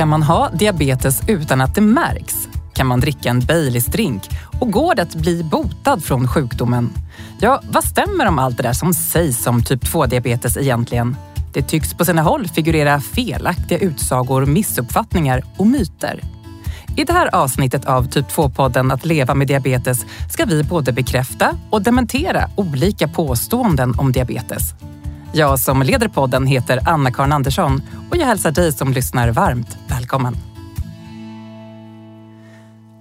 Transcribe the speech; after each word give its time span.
Kan 0.00 0.08
man 0.08 0.22
ha 0.22 0.50
diabetes 0.50 1.20
utan 1.28 1.60
att 1.60 1.74
det 1.74 1.80
märks? 1.80 2.48
Kan 2.72 2.86
man 2.86 3.00
dricka 3.00 3.30
en 3.30 3.40
Baileys-drink? 3.40 4.30
Och 4.60 4.70
går 4.70 4.94
det 4.94 5.02
att 5.02 5.14
bli 5.14 5.42
botad 5.42 6.04
från 6.04 6.28
sjukdomen? 6.28 6.90
Ja, 7.40 7.62
vad 7.70 7.84
stämmer 7.84 8.26
om 8.26 8.38
allt 8.38 8.56
det 8.56 8.62
där 8.62 8.72
som 8.72 8.94
sägs 8.94 9.46
om 9.46 9.62
typ 9.62 9.84
2-diabetes 9.84 10.58
egentligen? 10.58 11.16
Det 11.52 11.62
tycks 11.62 11.94
på 11.94 12.04
sina 12.04 12.22
håll 12.22 12.48
figurera 12.48 13.00
felaktiga 13.00 13.78
utsagor, 13.78 14.46
missuppfattningar 14.46 15.44
och 15.56 15.66
myter. 15.66 16.20
I 16.96 17.04
det 17.04 17.12
här 17.12 17.34
avsnittet 17.34 17.84
av 17.84 18.08
Typ 18.08 18.28
2-podden 18.28 18.92
Att 18.92 19.04
leva 19.04 19.34
med 19.34 19.46
diabetes 19.46 20.06
ska 20.30 20.44
vi 20.44 20.62
både 20.62 20.92
bekräfta 20.92 21.56
och 21.70 21.82
dementera 21.82 22.50
olika 22.56 23.08
påståenden 23.08 23.94
om 23.98 24.12
diabetes. 24.12 24.74
Jag 25.32 25.60
som 25.60 25.82
leder 25.82 26.08
podden 26.08 26.46
heter 26.46 26.80
Anna-Karin 26.86 27.32
Andersson 27.32 27.82
och 28.10 28.16
jag 28.16 28.26
hälsar 28.26 28.50
dig 28.50 28.72
som 28.72 28.92
lyssnar 28.92 29.30
varmt 29.30 29.76
välkommen. 29.88 30.36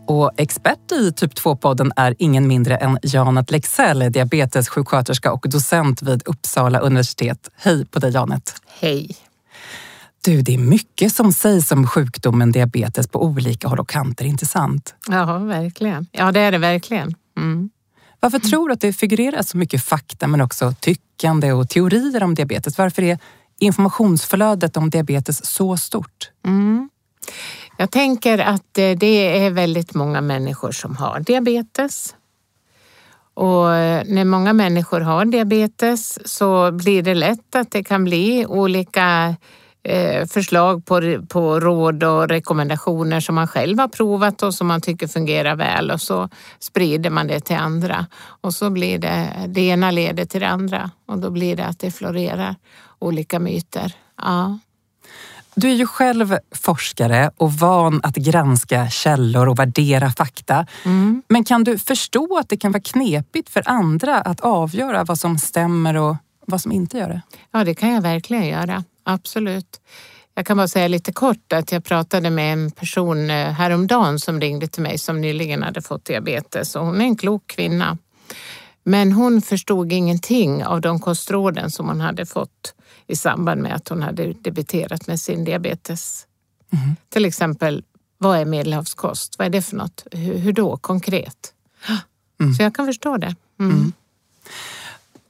Och 0.07 0.31
expert 0.37 0.91
i 0.91 1.11
Typ 1.11 1.33
2-podden 1.33 1.91
är 1.95 2.15
ingen 2.19 2.47
mindre 2.47 2.77
än 2.77 2.99
Janet 3.03 3.51
Lexell, 3.51 4.11
diabetessjuksköterska 4.11 5.31
och 5.31 5.45
docent 5.49 6.01
vid 6.01 6.23
Uppsala 6.25 6.79
universitet. 6.79 7.49
Hej 7.55 7.85
på 7.85 7.99
dig 7.99 8.11
Janet! 8.11 8.55
Hej! 8.79 9.15
Du, 10.25 10.41
det 10.41 10.53
är 10.53 10.57
mycket 10.57 11.13
som 11.13 11.33
sägs 11.33 11.71
om 11.71 11.87
sjukdomen 11.87 12.51
diabetes 12.51 13.07
på 13.07 13.23
olika 13.23 13.67
håll 13.67 13.79
och 13.79 13.89
kanter, 13.89 14.25
inte 14.25 14.45
sant? 14.45 14.95
Ja, 15.07 15.37
verkligen. 15.37 16.07
Ja, 16.11 16.31
det 16.31 16.39
är 16.39 16.51
det 16.51 16.57
verkligen. 16.57 17.15
Mm. 17.37 17.69
Varför 18.19 18.39
tror 18.39 18.67
du 18.67 18.73
att 18.73 18.81
det 18.81 18.93
figurerar 18.93 19.41
så 19.41 19.57
mycket 19.57 19.83
fakta 19.83 20.27
men 20.27 20.41
också 20.41 20.73
tyckande 20.79 21.51
och 21.51 21.69
teorier 21.69 22.23
om 22.23 22.35
diabetes? 22.35 22.77
Varför 22.77 23.01
är 23.01 23.19
informationsflödet 23.59 24.77
om 24.77 24.89
diabetes 24.89 25.45
så 25.45 25.77
stort? 25.77 26.31
Mm. 26.45 26.89
Jag 27.77 27.91
tänker 27.91 28.37
att 28.37 28.77
eh, 28.77 28.91
det 28.91 29.45
är 29.45 29.51
väldigt 29.51 29.93
många 29.93 30.21
människor 30.21 30.71
som 30.71 30.95
har 30.95 31.19
diabetes. 31.19 32.15
Och 33.33 33.73
eh, 33.75 34.03
när 34.05 34.25
många 34.25 34.53
människor 34.53 35.01
har 35.01 35.25
diabetes 35.25 36.19
så 36.25 36.71
blir 36.71 37.03
det 37.03 37.15
lätt 37.15 37.55
att 37.55 37.71
det 37.71 37.83
kan 37.83 38.03
bli 38.03 38.45
olika 38.45 39.35
förslag 40.27 40.85
på, 40.85 41.25
på 41.29 41.59
råd 41.59 42.03
och 42.03 42.29
rekommendationer 42.29 43.19
som 43.19 43.35
man 43.35 43.47
själv 43.47 43.79
har 43.79 43.87
provat 43.87 44.43
och 44.43 44.53
som 44.53 44.67
man 44.67 44.81
tycker 44.81 45.07
fungerar 45.07 45.55
väl 45.55 45.91
och 45.91 46.01
så 46.01 46.29
sprider 46.59 47.09
man 47.09 47.27
det 47.27 47.39
till 47.39 47.55
andra. 47.55 48.05
Och 48.41 48.53
så 48.53 48.69
blir 48.69 48.99
det, 48.99 49.29
det 49.47 49.61
ena 49.61 49.91
leder 49.91 50.25
till 50.25 50.41
det 50.41 50.47
andra 50.47 50.91
och 51.07 51.17
då 51.17 51.29
blir 51.29 51.55
det 51.55 51.65
att 51.65 51.79
det 51.79 51.91
florerar 51.91 52.55
olika 52.99 53.39
myter. 53.39 53.93
Ja. 54.21 54.59
Du 55.55 55.69
är 55.69 55.75
ju 55.75 55.85
själv 55.87 56.37
forskare 56.55 57.31
och 57.37 57.53
van 57.53 57.99
att 58.03 58.15
granska 58.15 58.89
källor 58.89 59.49
och 59.49 59.59
värdera 59.59 60.11
fakta. 60.11 60.65
Mm. 60.85 61.23
Men 61.27 61.43
kan 61.43 61.63
du 61.63 61.77
förstå 61.77 62.37
att 62.37 62.49
det 62.49 62.57
kan 62.57 62.71
vara 62.71 62.83
knepigt 62.83 63.49
för 63.49 63.63
andra 63.65 64.21
att 64.21 64.39
avgöra 64.39 65.03
vad 65.03 65.19
som 65.19 65.37
stämmer 65.37 65.97
och 65.97 66.15
vad 66.47 66.61
som 66.61 66.71
inte 66.71 66.97
gör 66.97 67.09
det? 67.09 67.21
Ja, 67.51 67.63
det 67.63 67.75
kan 67.75 67.93
jag 67.93 68.01
verkligen 68.01 68.47
göra. 68.47 68.83
Absolut. 69.03 69.81
Jag 70.33 70.45
kan 70.45 70.57
bara 70.57 70.67
säga 70.67 70.87
lite 70.87 71.11
kort 71.13 71.53
att 71.53 71.71
jag 71.71 71.83
pratade 71.83 72.29
med 72.29 72.53
en 72.53 72.71
person 72.71 73.29
eh, 73.29 73.51
häromdagen 73.51 74.19
som 74.19 74.41
ringde 74.41 74.67
till 74.67 74.83
mig 74.83 74.97
som 74.97 75.21
nyligen 75.21 75.63
hade 75.63 75.81
fått 75.81 76.05
diabetes 76.05 76.75
och 76.75 76.85
hon 76.85 77.01
är 77.01 77.05
en 77.05 77.15
klok 77.15 77.47
kvinna. 77.47 77.97
Men 78.83 79.11
hon 79.11 79.41
förstod 79.41 79.91
ingenting 79.91 80.65
av 80.65 80.81
de 80.81 80.99
kostråden 80.99 81.71
som 81.71 81.87
hon 81.87 82.01
hade 82.01 82.25
fått 82.25 82.73
i 83.07 83.15
samband 83.15 83.61
med 83.61 83.75
att 83.75 83.87
hon 83.87 84.01
hade 84.01 84.33
debuterat 84.33 85.07
med 85.07 85.19
sin 85.19 85.43
diabetes. 85.43 86.27
Mm. 86.73 86.95
Till 87.09 87.25
exempel, 87.25 87.83
vad 88.17 88.39
är 88.39 88.45
medelhavskost? 88.45 89.35
Vad 89.37 89.45
är 89.45 89.49
det 89.49 89.61
för 89.61 89.75
något? 89.75 90.07
Hur, 90.11 90.37
hur 90.37 90.53
då 90.53 90.77
konkret? 90.77 91.53
Mm. 92.41 92.53
Så 92.53 92.63
jag 92.63 92.75
kan 92.75 92.85
förstå 92.85 93.17
det. 93.17 93.35
Mm. 93.59 93.93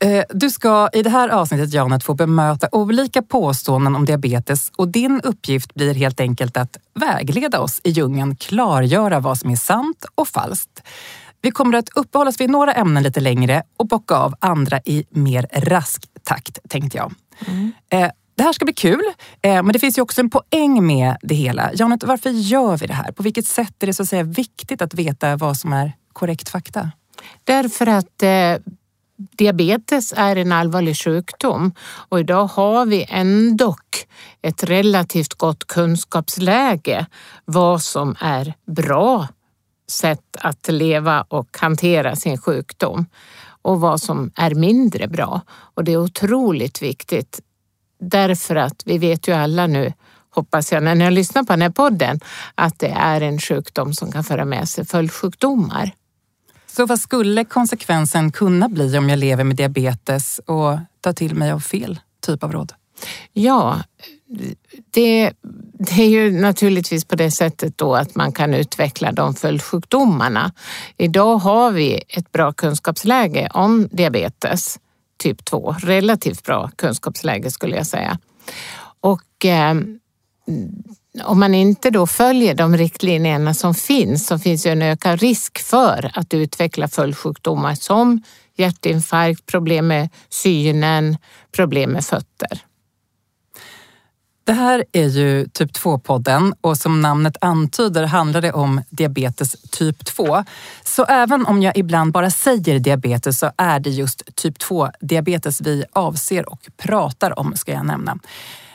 Eh, 0.04 0.24
du 0.30 0.50
ska 0.50 0.90
i 0.94 1.04
det 1.04 1.10
här 1.10 1.30
avsnittet, 1.30 1.74
Janet, 1.74 2.04
få 2.04 2.14
bemöta 2.14 2.68
olika 2.72 3.22
påståenden 3.22 3.96
om 3.96 4.06
diabetes 4.06 4.72
och 4.76 4.88
din 4.88 5.22
uppgift 5.22 5.74
blir 5.74 5.94
helt 5.94 6.20
enkelt 6.20 6.58
att 6.58 6.78
vägleda 6.94 7.60
oss 7.60 7.82
i 7.84 7.90
djungeln, 7.90 8.36
klargöra 8.36 9.20
vad 9.20 9.38
som 9.38 9.50
är 9.50 9.56
sant 9.56 10.06
och 10.16 10.28
falskt. 10.28 10.84
Vi 11.42 11.52
kommer 11.52 11.78
att 11.78 11.90
uppehålla 11.96 12.30
oss 12.30 12.42
vid 12.42 12.50
några 12.50 12.74
ämnen 12.74 13.04
lite 13.04 13.20
längre 13.20 13.64
och 13.78 13.88
bocka 13.88 14.16
av 14.16 14.36
andra 14.40 14.80
i 14.86 15.06
mer 15.10 15.48
rask 15.54 16.06
takt, 16.24 16.60
tänkte 16.70 16.98
jag. 16.98 17.14
Mm. 17.48 17.72
Eh, 17.90 18.12
det 18.36 18.44
här 18.44 18.54
ska 18.54 18.66
bli 18.66 18.74
kul, 18.74 19.04
eh, 19.42 19.54
men 19.54 19.68
det 19.68 19.80
finns 19.80 19.98
ju 19.98 20.02
också 20.02 20.22
en 20.22 20.30
poäng 20.30 20.88
med 20.88 21.18
det 21.22 21.36
hela. 21.36 21.72
Janet, 21.74 22.04
varför 22.04 22.30
gör 22.30 22.78
vi 22.78 22.88
det 22.88 22.94
här? 22.94 23.12
På 23.12 23.24
vilket 23.24 23.48
sätt 23.48 23.84
är 23.84 23.88
det 23.88 23.94
så 23.94 24.04
att 24.04 24.10
säga 24.10 24.24
viktigt 24.24 24.82
att 24.82 24.94
veta 24.94 25.36
vad 25.36 25.58
som 25.58 25.74
är 25.74 25.94
korrekt 26.14 26.50
fakta? 26.50 26.92
Därför 27.44 27.88
att 27.88 28.24
diabetes 29.20 30.14
är 30.18 30.36
en 30.36 30.52
allvarlig 30.52 30.98
sjukdom 30.98 31.72
och 32.10 32.20
idag 32.20 32.46
har 32.46 32.86
vi 32.86 33.06
ändå 33.10 33.76
ett 34.42 34.64
relativt 34.64 35.34
gott 35.34 35.68
kunskapsläge 35.68 37.06
vad 37.46 37.82
som 37.82 38.16
är 38.20 38.54
bra 38.66 39.28
sätt 39.90 40.38
att 40.40 40.68
leva 40.68 41.22
och 41.22 41.58
hantera 41.60 42.16
sin 42.16 42.38
sjukdom 42.38 43.06
och 43.62 43.80
vad 43.80 44.02
som 44.02 44.32
är 44.36 44.56
mindre 44.56 45.08
bra. 45.08 45.42
Och 45.50 45.84
det 45.84 45.94
är 45.94 45.98
otroligt 45.98 46.82
viktigt 46.82 47.40
därför 48.00 48.56
att 48.56 48.84
vi 48.86 48.98
vet 48.98 49.28
ju 49.28 49.34
alla 49.34 49.68
nu, 49.68 49.94
hoppas 50.30 50.72
jag, 50.72 50.84
när 50.84 50.96
ni 50.96 51.04
har 51.04 51.12
lyssnat 51.12 51.48
på 51.48 51.54
den 51.54 51.62
här 51.62 51.70
podden, 51.70 52.20
att 52.56 52.80
det 52.80 52.90
är 52.90 53.22
en 53.22 53.40
sjukdom 53.40 53.94
som 53.94 54.12
kan 54.12 54.24
föra 54.24 54.46
med 54.46 54.70
sig 54.70 54.86
följdsjukdomar. 54.86 55.92
Så 56.80 56.86
vad 56.86 57.00
skulle 57.00 57.46
konsekvensen 57.46 58.32
kunna 58.32 58.70
bli 58.70 58.98
om 58.98 59.10
jag 59.10 59.20
lever 59.20 59.44
med 59.44 59.56
diabetes 59.56 60.40
och 60.46 60.78
tar 61.02 61.14
till 61.14 61.36
mig 61.36 61.52
av 61.52 61.60
fel 61.60 62.00
typ 62.26 62.44
av 62.44 62.52
råd? 62.52 62.74
Ja, 63.34 63.84
det, 64.92 65.34
det, 65.74 66.02
är 66.02 66.10
ju 66.10 66.32
naturligtvis 66.32 67.06
på 67.06 67.16
det 67.16 67.32
sättet 67.32 67.78
då 67.78 67.96
att 67.96 68.16
man 68.16 68.32
kan 68.32 68.54
utveckla 68.54 69.12
de 69.12 69.36
följdsjukdomarna. 69.36 70.52
Idag 70.98 71.38
har 71.38 71.72
vi 71.72 72.04
ett 72.08 72.32
bra 72.32 72.54
kunskapsläge 72.54 73.50
om 73.54 73.90
diabetes 73.92 74.80
typ 75.18 75.46
2. 75.46 75.76
Relativt 75.80 76.44
bra 76.44 76.72
kunskapsläge 76.76 77.52
skulle 77.52 77.76
jag 77.76 77.88
säga. 77.88 78.20
Och 79.02 79.46
eh, 79.46 79.76
om 81.24 81.40
man 81.40 81.54
inte 81.54 81.90
då 81.90 82.08
följer 82.08 82.56
de 82.56 82.78
riktlinjerna 82.78 83.54
som 83.54 83.76
finns 83.76 84.28
så 84.28 84.40
finns 84.40 84.66
ju 84.66 84.72
en 84.72 84.82
ökad 84.82 85.20
risk 85.20 85.60
för 85.60 86.12
att 86.14 86.34
utveckla 86.34 86.88
följdsjukdomar 86.88 87.76
som 87.76 88.22
hjärtinfarkt, 88.58 89.46
problem 89.46 89.88
med 89.88 90.10
synen, 90.30 91.18
problem 91.52 91.92
med 91.92 92.06
fötter. 92.06 92.64
Det 94.44 94.54
här 94.54 94.86
är 94.92 95.08
ju 95.08 95.48
typ 95.48 95.72
2-podden 95.72 96.54
och 96.62 96.78
som 96.78 97.02
namnet 97.02 97.38
antyder 97.42 98.04
handlar 98.04 98.42
det 98.42 98.52
om 98.52 98.82
diabetes 98.90 99.56
typ 99.72 100.06
2. 100.06 100.44
Så 100.84 101.06
även 101.06 101.46
om 101.46 101.62
jag 101.62 101.78
ibland 101.78 102.12
bara 102.12 102.32
säger 102.32 102.80
diabetes 102.80 103.40
så 103.40 103.52
är 103.58 103.80
det 103.80 103.90
just 103.90 104.36
typ 104.36 104.58
2-diabetes 104.58 105.62
vi 105.62 105.84
avser 105.94 106.50
och 106.50 106.60
pratar 106.78 107.40
om, 107.40 107.56
ska 107.56 107.72
jag 107.72 107.86
nämna. 107.86 108.18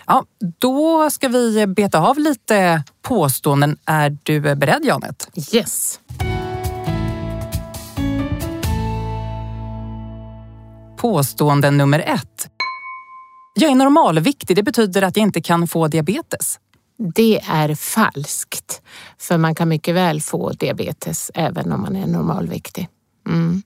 Ja, 0.06 0.24
då 0.58 1.10
ska 1.10 1.28
vi 1.28 1.66
beta 1.66 1.98
av 2.00 2.18
lite 2.18 2.84
påståenden. 3.02 3.78
Är 3.84 4.18
du 4.22 4.40
beredd 4.40 4.84
Janet? 4.84 5.28
Yes. 5.52 6.00
Påstående 10.96 11.70
nummer 11.70 11.98
ett. 12.00 12.48
Jag 13.54 13.70
är 13.70 13.74
normalviktig, 13.74 14.56
det 14.56 14.62
betyder 14.62 15.02
att 15.02 15.16
jag 15.16 15.22
inte 15.22 15.42
kan 15.42 15.68
få 15.68 15.88
diabetes. 15.88 16.58
Det 17.14 17.40
är 17.40 17.74
falskt, 17.74 18.82
för 19.18 19.38
man 19.38 19.54
kan 19.54 19.68
mycket 19.68 19.94
väl 19.94 20.20
få 20.20 20.50
diabetes 20.52 21.30
även 21.34 21.72
om 21.72 21.80
man 21.80 21.96
är 21.96 22.06
normalviktig. 22.06 22.88
Mm. 23.28 23.62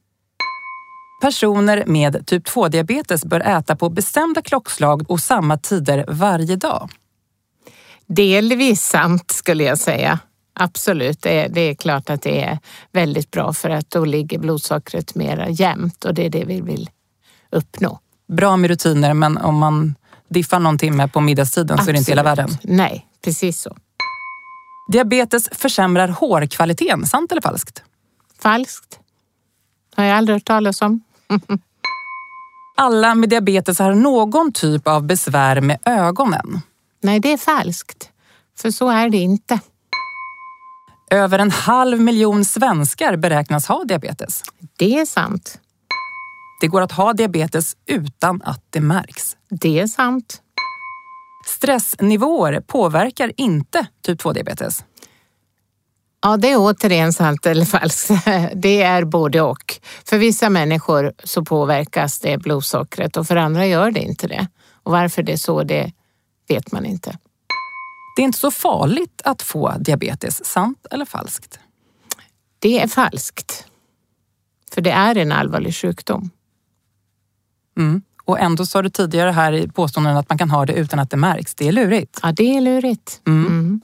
Personer 1.21 1.85
med 1.87 2.27
typ 2.27 2.49
2-diabetes 2.49 3.27
bör 3.27 3.41
äta 3.41 3.77
på 3.77 3.89
bestämda 3.89 4.43
klockslag 4.43 5.11
och 5.11 5.21
samma 5.21 5.59
tider 5.59 6.05
varje 6.09 6.57
dag. 6.57 6.91
Delvis 8.07 8.83
sant 8.83 9.31
skulle 9.31 9.65
jag 9.65 9.79
säga. 9.79 10.19
Absolut, 10.53 11.23
det 11.23 11.45
är, 11.45 11.49
det 11.49 11.61
är 11.61 11.75
klart 11.75 12.11
att 12.11 12.23
det 12.23 12.45
är 12.45 12.59
väldigt 12.93 13.31
bra 13.31 13.53
för 13.53 13.71
att 13.71 13.91
då 13.91 14.05
ligger 14.05 14.39
blodsockret 14.39 15.15
mera 15.15 15.49
jämnt 15.49 16.05
och 16.05 16.15
det 16.15 16.27
är 16.27 16.31
det 16.31 16.45
vi 16.45 16.61
vill 16.61 16.91
uppnå 17.51 18.01
bra 18.29 18.57
med 18.57 18.71
rutiner 18.71 19.15
men 19.15 19.39
om 19.39 19.59
man 19.59 19.95
diffar 20.29 20.59
någon 20.59 20.79
timme 20.79 21.09
på 21.09 21.21
middagstiden 21.21 21.79
Absolut. 21.79 21.85
så 21.85 21.91
är 21.91 21.93
det 21.93 21.99
inte 21.99 22.11
hela 22.11 22.23
världen. 22.23 22.51
Nej, 22.63 23.07
precis 23.25 23.61
så. 23.61 23.77
Diabetes 24.93 25.49
försämrar 25.53 26.09
hårkvaliteten, 26.09 27.07
sant 27.07 27.33
eller 27.33 27.43
falskt? 27.43 27.83
Falskt. 28.39 28.99
Har 29.97 30.05
jag 30.05 30.17
aldrig 30.19 30.37
hört 30.37 30.45
talas 30.45 30.83
om. 30.83 31.01
Alla 32.77 33.15
med 33.15 33.29
diabetes 33.29 33.79
har 33.79 33.95
någon 33.95 34.53
typ 34.53 34.89
av 34.89 35.07
besvär 35.07 35.61
med 35.61 35.79
ögonen. 35.85 36.61
Nej, 37.01 37.21
det 37.21 37.33
är 37.33 37.37
falskt. 37.37 38.11
För 38.59 38.71
så 38.71 38.89
är 38.89 39.09
det 39.09 39.19
inte. 39.19 39.61
Över 41.11 41.39
en 41.39 41.51
halv 41.51 42.01
miljon 42.01 42.45
svenskar 42.45 43.17
beräknas 43.17 43.67
ha 43.67 43.85
diabetes. 43.85 44.43
Det 44.79 44.99
är 44.99 45.07
sant. 45.07 45.61
Det 46.61 46.67
går 46.67 46.81
att 46.81 46.93
ha 46.93 47.13
diabetes 47.13 47.77
utan 47.87 48.43
att 48.43 48.65
det 48.71 48.81
märks. 48.81 49.37
Det 49.51 49.81
är 49.81 49.87
sant. 49.87 50.43
Stressnivåer 51.47 52.61
påverkar 52.61 53.33
inte 53.37 53.87
typ 54.03 54.23
2-diabetes. 54.23 54.85
Ja, 56.21 56.37
det 56.37 56.51
är 56.51 56.57
återigen 56.59 57.13
sant 57.13 57.47
eller 57.47 57.65
falskt. 57.65 58.11
Det 58.55 58.83
är 58.83 59.05
både 59.05 59.41
och. 59.43 59.81
För 60.05 60.19
vissa 60.19 60.51
människor 60.51 61.13
så 61.25 61.45
påverkas 61.45 62.21
det 62.21 62.39
blodsockret 62.39 63.17
och 63.17 63.27
för 63.27 63.37
andra 63.37 63.67
gör 63.67 63.91
det 63.91 64.01
inte 64.01 64.27
det. 64.27 64.49
Och 64.83 64.93
varför 64.93 65.23
det 65.23 65.33
är 65.33 65.37
så, 65.37 65.63
det 65.63 65.93
vet 66.49 66.73
man 66.73 66.87
inte. 66.87 67.19
Det 68.17 68.23
är 68.23 68.25
inte 68.25 68.39
så 68.39 68.51
farligt 68.51 69.23
att 69.25 69.43
få 69.43 69.75
diabetes, 69.79 70.45
sant 70.45 70.87
eller 70.91 71.05
falskt? 71.05 71.59
Det 72.59 72.81
är 72.81 72.89
falskt. 72.89 73.67
För 74.73 74.81
det 74.81 74.91
är 74.91 75.17
en 75.17 75.33
allvarlig 75.33 75.75
sjukdom. 75.75 76.31
Mm. 77.77 78.03
Och 78.25 78.41
ändå 78.41 78.67
sa 78.67 78.83
du 78.83 78.91
tidigare 78.91 79.31
här 79.31 79.53
i 79.53 79.69
påståenden 79.69 80.17
att 80.17 80.29
man 80.29 80.39
kan 80.39 80.51
ha 80.51 80.67
det 80.67 80.73
utan 80.73 80.99
att 80.99 81.11
det 81.11 81.17
märks. 81.17 81.55
Det 81.55 81.69
är 81.69 81.73
lurigt. 81.73 82.21
Ja, 82.23 82.33
det 82.33 82.57
är 82.57 82.61
lurigt. 82.61 83.21
Mm. 83.27 83.47
Mm. 83.47 83.81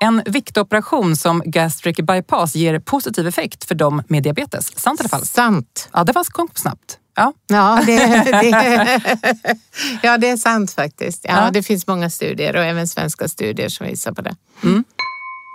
En 0.00 0.22
viktoperation 0.26 1.16
som 1.16 1.42
gastric 1.46 1.96
bypass 1.96 2.54
ger 2.54 2.78
positiv 2.78 3.26
effekt 3.26 3.64
för 3.64 3.74
dem 3.74 4.02
med 4.08 4.22
diabetes. 4.22 4.78
Sant 4.78 5.00
eller 5.00 5.08
falskt? 5.08 5.34
Sant. 5.34 5.88
Ja, 5.92 6.04
det 6.04 6.12
var 6.12 6.24
snabbt. 6.58 6.98
Ja, 7.16 7.32
ja, 7.46 7.82
det, 7.86 7.96
det, 8.24 9.56
ja, 10.02 10.18
det 10.18 10.28
är 10.28 10.36
sant 10.36 10.70
faktiskt. 10.70 11.24
Ja, 11.24 11.44
ja, 11.44 11.50
Det 11.50 11.62
finns 11.62 11.86
många 11.86 12.10
studier 12.10 12.56
och 12.56 12.64
även 12.64 12.88
svenska 12.88 13.28
studier 13.28 13.68
som 13.68 13.86
visar 13.86 14.12
på 14.12 14.22
det. 14.22 14.36
Mm. 14.62 14.84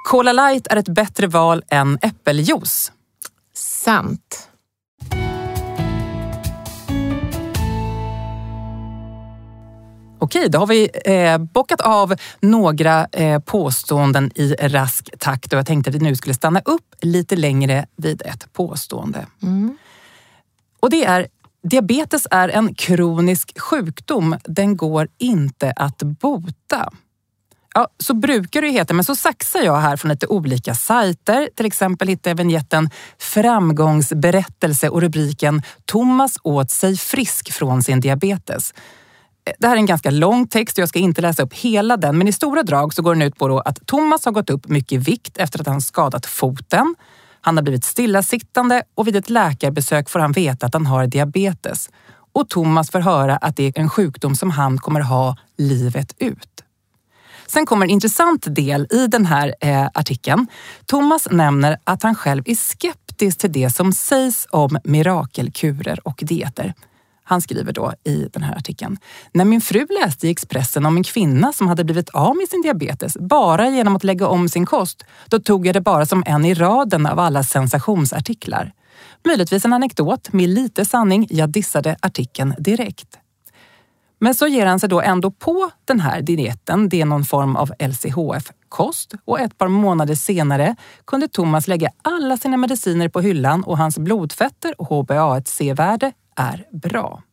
Cola 0.10 0.34
light 0.34 0.68
är 0.68 0.76
ett 0.76 0.88
bättre 0.88 1.28
val 1.28 1.64
än 1.70 2.00
äppeljuice. 2.02 2.92
Sant. 3.54 4.51
Okej, 10.24 10.50
då 10.50 10.60
har 10.60 10.68
vi 10.68 10.90
eh, 11.06 11.38
bockat 11.38 11.82
av 11.82 12.16
några 12.40 13.08
eh, 13.12 13.40
påståenden 13.40 14.32
i 14.36 14.54
rask 14.54 15.10
takt 15.20 15.54
och 15.54 15.60
jag 15.60 15.66
tänkte 15.66 15.90
att 15.90 15.96
vi 15.96 16.00
nu 16.00 16.16
skulle 16.16 16.34
stanna 16.34 16.62
upp 16.66 16.96
lite 17.02 17.36
längre 17.36 17.86
vid 17.96 18.22
ett 18.22 18.54
påstående. 18.54 19.26
Mm. 19.42 19.78
Och 20.80 20.90
det 20.90 21.06
är 21.06 21.28
Diabetes 21.64 22.28
är 22.32 22.50
en 22.50 22.76
kronisk 22.76 23.60
sjukdom. 23.60 24.36
Den 24.44 24.78
går 24.78 25.08
inte 25.18 25.74
att 25.76 25.98
bota. 25.98 26.90
Ja, 27.74 27.88
så 27.98 28.14
brukar 28.14 28.62
det 28.62 28.70
heta, 28.70 28.94
men 28.94 29.06
så 29.06 29.16
saxar 29.16 29.60
jag 29.60 29.78
här 29.78 29.98
från 29.98 30.12
lite 30.12 30.28
olika 30.28 30.76
sajter. 30.76 31.50
Till 31.56 31.66
exempel 31.66 32.08
hittar 32.08 32.32
jag 32.32 32.36
vignetten 32.36 32.90
Framgångsberättelse 33.18 34.90
och 34.90 35.02
rubriken 35.02 35.62
Thomas 35.86 36.38
åt 36.44 36.72
sig 36.72 36.98
frisk 36.98 37.52
från 37.52 37.84
sin 37.84 38.00
diabetes. 38.00 38.74
Det 39.60 39.68
här 39.68 39.74
är 39.74 39.80
en 39.80 39.86
ganska 39.86 40.12
lång 40.12 40.48
text 40.48 40.78
och 40.78 40.82
jag 40.82 40.90
ska 40.90 41.00
inte 41.00 41.22
läsa 41.22 41.44
upp 41.44 41.54
hela 41.54 41.98
den, 41.98 42.18
men 42.18 42.28
i 42.28 42.32
stora 42.32 42.64
drag 42.64 42.94
så 42.94 43.02
går 43.02 43.16
den 43.16 43.22
ut 43.22 43.38
på 43.38 43.60
att 43.60 43.88
Thomas 43.88 44.26
har 44.26 44.32
gått 44.32 44.50
upp 44.50 44.68
mycket 44.68 44.92
i 44.92 44.98
vikt 44.98 45.38
efter 45.38 45.60
att 45.60 45.68
han 45.68 45.82
skadat 45.82 46.26
foten. 46.26 46.96
Han 47.42 47.58
har 47.58 47.64
blivit 47.64 47.86
stillasittande 47.86 48.84
och 48.96 49.08
vid 49.08 49.16
ett 49.16 49.30
läkarbesök 49.30 50.10
får 50.10 50.20
han 50.20 50.32
veta 50.32 50.66
att 50.66 50.74
han 50.74 50.86
har 50.86 51.08
diabetes. 51.08 51.90
Och 52.34 52.50
Thomas 52.50 52.92
får 52.92 53.00
höra 53.00 53.38
att 53.38 53.56
det 53.56 53.64
är 53.64 53.80
en 53.80 53.90
sjukdom 53.90 54.36
som 54.36 54.52
han 54.52 54.78
kommer 54.78 55.02
ha 55.02 55.38
livet 55.58 56.16
ut. 56.18 56.64
Sen 57.48 57.66
kommer 57.66 57.86
en 57.86 57.90
intressant 57.90 58.56
del 58.56 58.88
i 58.92 59.08
den 59.08 59.26
här 59.26 59.56
eh, 59.60 59.88
artikeln. 59.94 60.48
Thomas 60.86 61.28
nämner 61.32 61.78
att 61.84 62.04
han 62.04 62.16
själv 62.16 62.44
är 62.46 62.56
skeptisk 62.56 63.38
till 63.38 63.52
det 63.52 63.70
som 63.70 63.94
sägs 63.94 64.48
om 64.50 64.80
mirakelkurer 64.84 66.08
och 66.08 66.20
dieter. 66.26 66.74
Han 67.24 67.42
skriver 67.42 67.74
då 67.74 67.94
i 68.04 68.28
den 68.34 68.44
här 68.44 68.56
artikeln. 68.56 68.98
När 69.34 69.46
min 69.46 69.62
fru 69.62 69.88
läste 70.04 70.28
i 70.28 70.32
Expressen 70.32 70.86
om 70.86 70.98
en 70.98 71.04
kvinna 71.04 71.54
som 71.54 71.68
hade 71.68 71.84
blivit 71.84 72.10
av 72.10 72.36
med 72.36 72.48
sin 72.50 72.62
diabetes 72.62 73.18
bara 73.18 73.70
genom 73.70 73.96
att 73.96 74.04
lägga 74.04 74.28
om 74.28 74.50
sin 74.50 74.66
kost, 74.66 75.06
då 75.28 75.40
tog 75.40 75.68
jag 75.68 75.76
det 75.76 75.82
bara 75.82 76.06
som 76.06 76.24
en 76.26 76.46
i 76.46 76.54
raden 76.54 77.06
av 77.06 77.20
alla 77.20 77.44
sensationsartiklar. 77.44 78.74
Möjligtvis 79.26 79.66
en 79.66 79.74
anekdot 79.74 80.34
med 80.34 80.50
lite 80.50 80.86
sanning. 80.86 81.28
Jag 81.30 81.50
dissade 81.50 81.96
artikeln 82.02 82.56
direkt. 82.58 83.18
Men 84.24 84.36
så 84.36 84.48
ger 84.48 84.66
han 84.66 84.80
sig 84.80 84.90
då 84.90 85.02
ändå 85.02 85.32
på 85.32 85.70
den 85.86 86.00
här 86.00 86.22
dieten. 86.22 86.90
Det 86.90 87.02
är 87.02 87.06
någon 87.06 87.26
form 87.26 87.56
av 87.56 87.72
LCHF-kost 87.80 89.14
och 89.26 89.40
ett 89.40 89.58
par 89.58 89.68
månader 89.68 90.16
senare 90.16 90.76
kunde 91.06 91.28
Thomas 91.28 91.68
lägga 91.68 91.90
alla 92.02 92.38
sina 92.38 92.58
mediciner 92.58 93.10
på 93.10 93.22
hyllan 93.22 93.64
och 93.64 93.78
hans 93.78 93.98
blodfetter 93.98 94.82
och 94.82 94.88
HbA1c-värde 94.88 96.12
är 96.36 96.68
bra. 96.72 97.24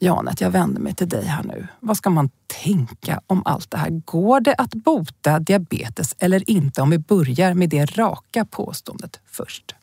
Janet, 0.00 0.40
jag 0.40 0.50
vänder 0.50 0.80
mig 0.80 0.94
till 0.94 1.08
dig 1.08 1.24
här 1.24 1.42
nu. 1.42 1.66
Vad 1.80 1.96
ska 1.96 2.10
man 2.10 2.30
tänka 2.62 3.20
om 3.26 3.42
allt 3.44 3.70
det 3.70 3.76
här? 3.76 3.90
Går 3.90 4.40
det 4.40 4.54
att 4.54 4.74
bota 4.74 5.38
diabetes 5.38 6.14
eller 6.18 6.50
inte 6.50 6.82
om 6.82 6.90
vi 6.90 6.98
börjar 6.98 7.54
med 7.54 7.68
det 7.68 7.84
raka 7.98 8.44
påståendet 8.44 9.20
först? 9.26 9.74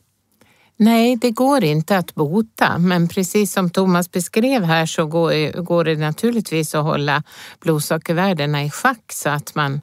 Nej, 0.78 1.16
det 1.16 1.32
går 1.32 1.64
inte 1.64 1.98
att 1.98 2.16
bota, 2.16 2.78
men 2.78 3.08
precis 3.08 3.54
som 3.54 3.70
Thomas 3.70 4.12
beskrev 4.12 4.64
här 4.64 4.86
så 4.86 5.06
går, 5.06 5.62
går 5.62 5.84
det 5.84 5.96
naturligtvis 5.96 6.76
att 6.76 6.84
hålla 6.84 7.24
blodsockervärdena 7.60 8.64
i 8.64 8.70
schack 8.70 9.12
så 9.12 9.30
att, 9.30 9.56
man, 9.56 9.82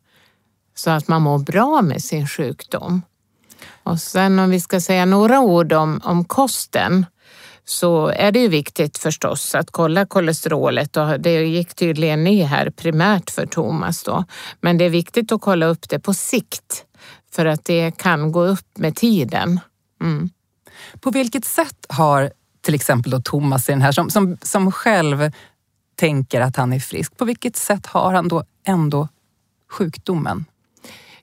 så 0.74 0.90
att 0.90 1.08
man 1.08 1.22
mår 1.22 1.38
bra 1.38 1.82
med 1.82 2.02
sin 2.02 2.28
sjukdom. 2.28 3.02
Och 3.82 4.00
sen 4.00 4.38
om 4.38 4.50
vi 4.50 4.60
ska 4.60 4.80
säga 4.80 5.04
några 5.04 5.40
ord 5.40 5.72
om, 5.72 6.00
om 6.04 6.24
kosten 6.24 7.06
så 7.64 8.08
är 8.08 8.32
det 8.32 8.38
ju 8.38 8.48
viktigt 8.48 8.98
förstås 8.98 9.54
att 9.54 9.70
kolla 9.70 10.06
kolesterolet 10.06 10.96
och 10.96 11.20
det 11.20 11.46
gick 11.46 11.74
tydligen 11.74 12.24
ner 12.24 12.46
här 12.46 12.70
primärt 12.70 13.30
för 13.30 13.46
Thomas 13.46 14.02
då. 14.02 14.24
Men 14.60 14.78
det 14.78 14.84
är 14.84 14.90
viktigt 14.90 15.32
att 15.32 15.40
kolla 15.40 15.66
upp 15.66 15.88
det 15.88 15.98
på 15.98 16.14
sikt 16.14 16.84
för 17.32 17.46
att 17.46 17.64
det 17.64 17.96
kan 17.96 18.32
gå 18.32 18.44
upp 18.44 18.78
med 18.78 18.96
tiden. 18.96 19.60
Mm. 20.00 20.30
På 21.00 21.10
vilket 21.10 21.44
sätt 21.44 21.86
har 21.88 22.32
till 22.60 22.74
exempel 22.74 23.10
då 23.10 23.20
Thomas 23.20 23.68
i 23.68 23.72
den 23.72 23.82
här 23.82 23.92
som, 23.92 24.10
som, 24.10 24.36
som 24.42 24.72
själv 24.72 25.30
tänker 25.96 26.40
att 26.40 26.56
han 26.56 26.72
är 26.72 26.80
frisk, 26.80 27.16
på 27.16 27.24
vilket 27.24 27.56
sätt 27.56 27.86
har 27.86 28.12
han 28.12 28.28
då 28.28 28.44
ändå 28.66 29.08
sjukdomen? 29.70 30.44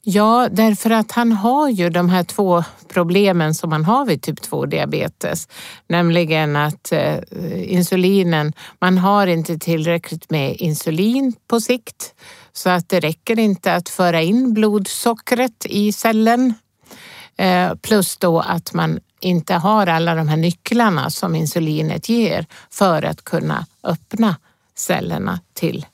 Ja, 0.02 0.48
därför 0.52 0.90
att 0.90 1.12
han 1.12 1.32
har 1.32 1.70
ju 1.70 1.90
de 1.90 2.10
här 2.10 2.24
två 2.24 2.64
problemen 2.88 3.56
som 3.56 3.70
man 3.70 3.86
har 3.86 4.06
vid 4.06 4.22
typ 4.22 4.42
2 4.42 4.66
diabetes, 4.66 5.48
nämligen 5.88 6.56
att 6.56 6.92
eh, 6.92 7.18
insulinen, 7.74 8.54
man 8.80 8.98
har 8.98 9.28
inte 9.28 9.58
tillräckligt 9.58 10.30
med 10.30 10.56
insulin 10.56 11.34
på 11.48 11.62
sikt 11.62 12.14
så 12.54 12.70
att 12.70 12.90
det 12.90 13.00
räcker 13.00 13.40
inte 13.40 13.76
att 13.76 13.90
föra 13.90 14.22
in 14.22 14.54
blodsockret 14.54 15.66
i 15.66 15.92
cellen. 15.92 16.54
Eh, 17.38 17.76
plus 17.76 18.18
då 18.18 18.40
att 18.40 18.74
man 18.74 19.00
inte 19.20 19.54
har 19.54 19.88
alla 19.88 20.16
de 20.16 20.28
här 20.28 20.38
nycklarna 20.38 21.10
som 21.10 21.36
insulinet 21.36 22.10
ger 22.10 22.46
för 22.70 23.04
att 23.04 23.24
kunna 23.24 23.66
öppna 23.84 24.36
cellerna 24.76 25.40
till 25.54 25.86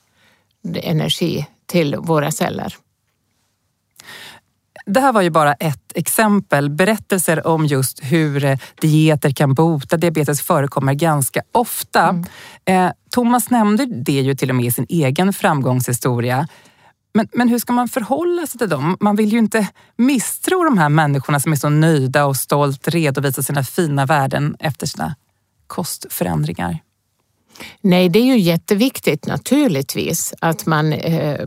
energi 0.82 1.46
till 1.66 1.96
våra 1.96 2.32
celler. 2.32 2.76
Det 4.86 5.00
här 5.00 5.12
var 5.12 5.22
ju 5.22 5.30
bara 5.30 5.52
ett 5.52 5.92
exempel. 5.94 6.70
Berättelser 6.70 7.46
om 7.46 7.66
just 7.66 8.00
hur 8.02 8.44
eh, 8.44 8.58
dieter 8.80 9.30
kan 9.30 9.54
bota 9.54 9.96
diabetes 9.96 10.42
förekommer 10.42 10.94
ganska 10.94 11.42
ofta. 11.52 12.08
Mm. 12.08 12.24
Eh, 12.64 12.92
Thomas 13.10 13.50
nämnde 13.50 13.86
det 13.86 14.12
ju 14.12 14.34
till 14.34 14.50
och 14.50 14.56
med 14.56 14.66
i 14.66 14.70
sin 14.70 14.86
egen 14.88 15.32
framgångshistoria. 15.32 16.48
Men, 17.14 17.28
men 17.32 17.48
hur 17.48 17.58
ska 17.58 17.72
man 17.72 17.88
förhålla 17.88 18.46
sig 18.46 18.58
till 18.58 18.68
dem? 18.68 18.96
Man 19.00 19.16
vill 19.16 19.32
ju 19.32 19.38
inte 19.38 19.68
misstro 19.96 20.64
de 20.64 20.78
här 20.78 20.88
människorna 20.88 21.40
som 21.40 21.52
är 21.52 21.56
så 21.56 21.68
nöjda 21.68 22.24
och 22.24 22.36
stolt 22.36 22.88
redovisar 22.88 23.42
sina 23.42 23.64
fina 23.64 24.06
värden 24.06 24.56
efter 24.60 24.86
sina 24.86 25.14
kostförändringar. 25.66 26.78
Nej, 27.80 28.08
det 28.08 28.18
är 28.18 28.24
ju 28.24 28.38
jätteviktigt 28.38 29.26
naturligtvis 29.26 30.34
att 30.40 30.66
man 30.66 30.92
eh, 30.92 31.40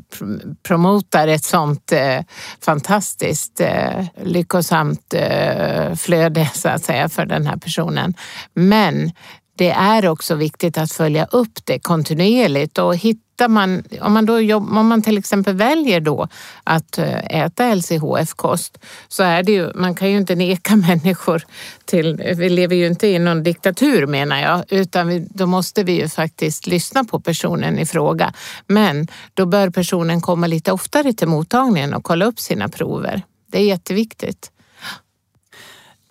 promotar 0.64 1.28
ett 1.28 1.44
sånt 1.44 1.92
eh, 1.92 2.20
fantastiskt 2.66 3.62
eh, 3.62 4.06
lyckosamt 4.24 5.14
eh, 5.14 5.96
flöde 5.96 6.46
så 6.54 6.70
att 6.70 6.84
säga 6.84 7.10
för 7.10 7.26
den 7.26 7.48
här 7.48 7.58
personen. 7.58 8.14
Men 8.54 9.12
det 9.60 9.70
är 9.70 10.08
också 10.08 10.36
viktigt 10.36 10.78
att 10.78 10.92
följa 10.92 11.26
upp 11.32 11.66
det 11.66 11.80
kontinuerligt 11.80 12.78
och 12.78 12.96
hittar 12.96 13.48
man, 13.48 13.84
om 14.02 14.14
man, 14.14 14.26
då 14.26 14.42
jobb, 14.42 14.78
om 14.78 14.88
man 14.88 15.02
till 15.02 15.18
exempel 15.18 15.56
väljer 15.56 16.00
då 16.00 16.28
att 16.64 16.98
eh, 16.98 17.44
äta 17.44 17.76
LCHF-kost 17.76 18.78
så 19.08 19.24
är 19.24 19.44
det 19.44 19.52
ju, 19.52 19.72
man 19.76 19.96
kan 19.96 20.12
ju 20.12 20.18
inte 20.18 20.36
neka 20.36 20.76
människor 20.88 21.44
till, 21.86 22.36
vi 22.38 22.50
lever 22.50 22.76
ju 22.76 22.88
inte 22.88 23.08
i 23.08 23.20
någon 23.20 23.44
diktatur 23.44 24.08
menar 24.08 24.42
jag, 24.42 24.64
utan 24.70 25.08
vi, 25.08 25.28
då 25.30 25.46
måste 25.46 25.84
vi 25.84 26.02
ju 26.02 26.08
faktiskt 26.08 26.68
lyssna 26.68 27.04
på 27.04 27.20
personen 27.20 27.80
i 27.80 27.86
fråga. 27.86 28.34
Men 28.68 29.08
då 29.34 29.46
bör 29.46 29.70
personen 29.70 30.22
komma 30.22 30.48
lite 30.48 30.72
oftare 30.72 31.14
till 31.14 31.28
mottagningen 31.28 31.94
och 31.94 32.04
kolla 32.04 32.26
upp 32.26 32.40
sina 32.40 32.70
prover. 32.70 33.22
Det 33.52 33.58
är 33.58 33.66
jätteviktigt. 33.66 34.52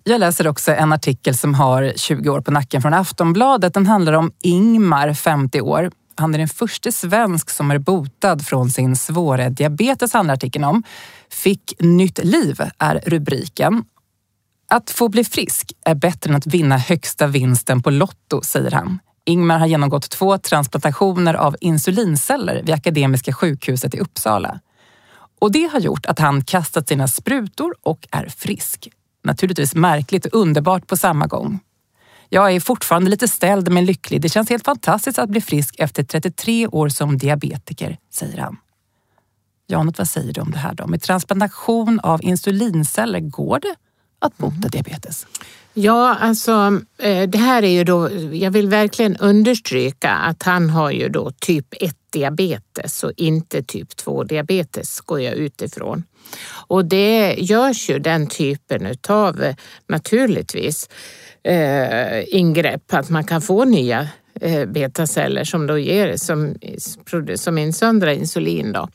Jag 0.03 0.19
läser 0.19 0.47
också 0.47 0.71
en 0.71 0.93
artikel 0.93 1.37
som 1.37 1.53
har 1.53 1.93
20 1.95 2.29
år 2.29 2.41
på 2.41 2.51
nacken 2.51 2.81
från 2.81 2.93
Aftonbladet. 2.93 3.73
Den 3.73 3.85
handlar 3.85 4.13
om 4.13 4.31
Ingmar, 4.43 5.13
50 5.13 5.61
år. 5.61 5.91
Han 6.15 6.33
är 6.33 6.37
den 6.37 6.47
första 6.47 6.91
svensk 6.91 7.49
som 7.49 7.71
är 7.71 7.77
botad 7.77 8.45
från 8.45 8.69
sin 8.69 8.95
svåra 8.95 9.49
diabetes, 9.49 10.13
handlar 10.13 10.33
artikeln 10.33 10.63
om. 10.63 10.83
Fick 11.29 11.73
nytt 11.79 12.19
liv 12.23 12.61
är 12.77 13.01
rubriken. 13.05 13.83
Att 14.69 14.89
få 14.89 15.09
bli 15.09 15.23
frisk 15.23 15.71
är 15.85 15.95
bättre 15.95 16.29
än 16.29 16.35
att 16.35 16.47
vinna 16.47 16.77
högsta 16.77 17.27
vinsten 17.27 17.81
på 17.81 17.89
Lotto, 17.89 18.41
säger 18.41 18.71
han. 18.71 18.99
Ingmar 19.25 19.59
har 19.59 19.67
genomgått 19.67 20.09
två 20.09 20.37
transplantationer 20.37 21.33
av 21.33 21.55
insulinceller 21.61 22.61
vid 22.63 22.75
Akademiska 22.75 23.33
sjukhuset 23.33 23.95
i 23.95 23.99
Uppsala. 23.99 24.59
Och 25.39 25.51
det 25.51 25.69
har 25.73 25.79
gjort 25.79 26.05
att 26.05 26.19
han 26.19 26.43
kastat 26.43 26.87
sina 26.87 27.07
sprutor 27.07 27.75
och 27.83 28.07
är 28.11 28.29
frisk. 28.29 28.89
Naturligtvis 29.23 29.75
märkligt 29.75 30.25
och 30.25 30.39
underbart 30.41 30.87
på 30.87 30.97
samma 30.97 31.27
gång. 31.27 31.59
Jag 32.29 32.51
är 32.51 32.59
fortfarande 32.59 33.09
lite 33.09 33.27
ställd 33.27 33.71
men 33.71 33.85
lycklig. 33.85 34.21
Det 34.21 34.29
känns 34.29 34.49
helt 34.49 34.65
fantastiskt 34.65 35.19
att 35.19 35.29
bli 35.29 35.41
frisk 35.41 35.75
efter 35.79 36.03
33 36.03 36.67
år 36.67 36.89
som 36.89 37.17
diabetiker, 37.17 37.97
säger 38.11 38.37
han. 38.37 38.57
Janet, 39.67 39.97
vad 39.97 40.09
säger 40.09 40.33
du 40.33 40.41
om 40.41 40.51
det 40.51 40.57
här 40.57 40.73
då? 40.73 40.87
Med 40.87 41.01
transplantation 41.01 41.99
av 41.99 42.23
insulinceller, 42.23 43.19
går 43.19 43.59
det 43.59 43.75
att 44.19 44.37
bota 44.37 44.55
mm. 44.55 44.69
diabetes? 44.71 45.25
Ja, 45.73 46.15
alltså 46.19 46.81
eh, 46.97 47.29
det 47.29 47.37
här 47.37 47.63
är 47.63 47.69
ju 47.69 47.83
då, 47.83 48.09
jag 48.33 48.51
vill 48.51 48.67
verkligen 48.67 49.17
understryka 49.17 50.09
att 50.09 50.43
han 50.43 50.69
har 50.69 50.91
ju 50.91 51.09
då 51.09 51.31
typ 51.31 51.65
1 51.79 51.95
diabetes 52.09 53.03
och 53.03 53.11
inte 53.17 53.63
typ 53.63 53.95
2 53.95 54.23
diabetes 54.23 55.01
går 55.01 55.21
jag 55.21 55.33
utifrån. 55.33 56.03
Och 56.67 56.85
det 56.85 57.35
görs 57.37 57.89
ju 57.89 57.99
den 57.99 58.27
typen 58.27 58.85
utav 58.85 59.53
naturligtvis 59.87 60.89
eh, 61.43 62.35
ingrepp, 62.35 62.93
att 62.93 63.09
man 63.09 63.23
kan 63.23 63.41
få 63.41 63.65
nya 63.65 64.07
eh, 64.41 64.65
betaceller 64.65 65.43
som 65.43 65.67
då 65.67 65.77
ger 65.77 66.17
som, 66.17 66.55
som 67.35 67.57
insöndrar 67.57 68.11
insulin. 68.11 68.71
Då. 68.71 68.89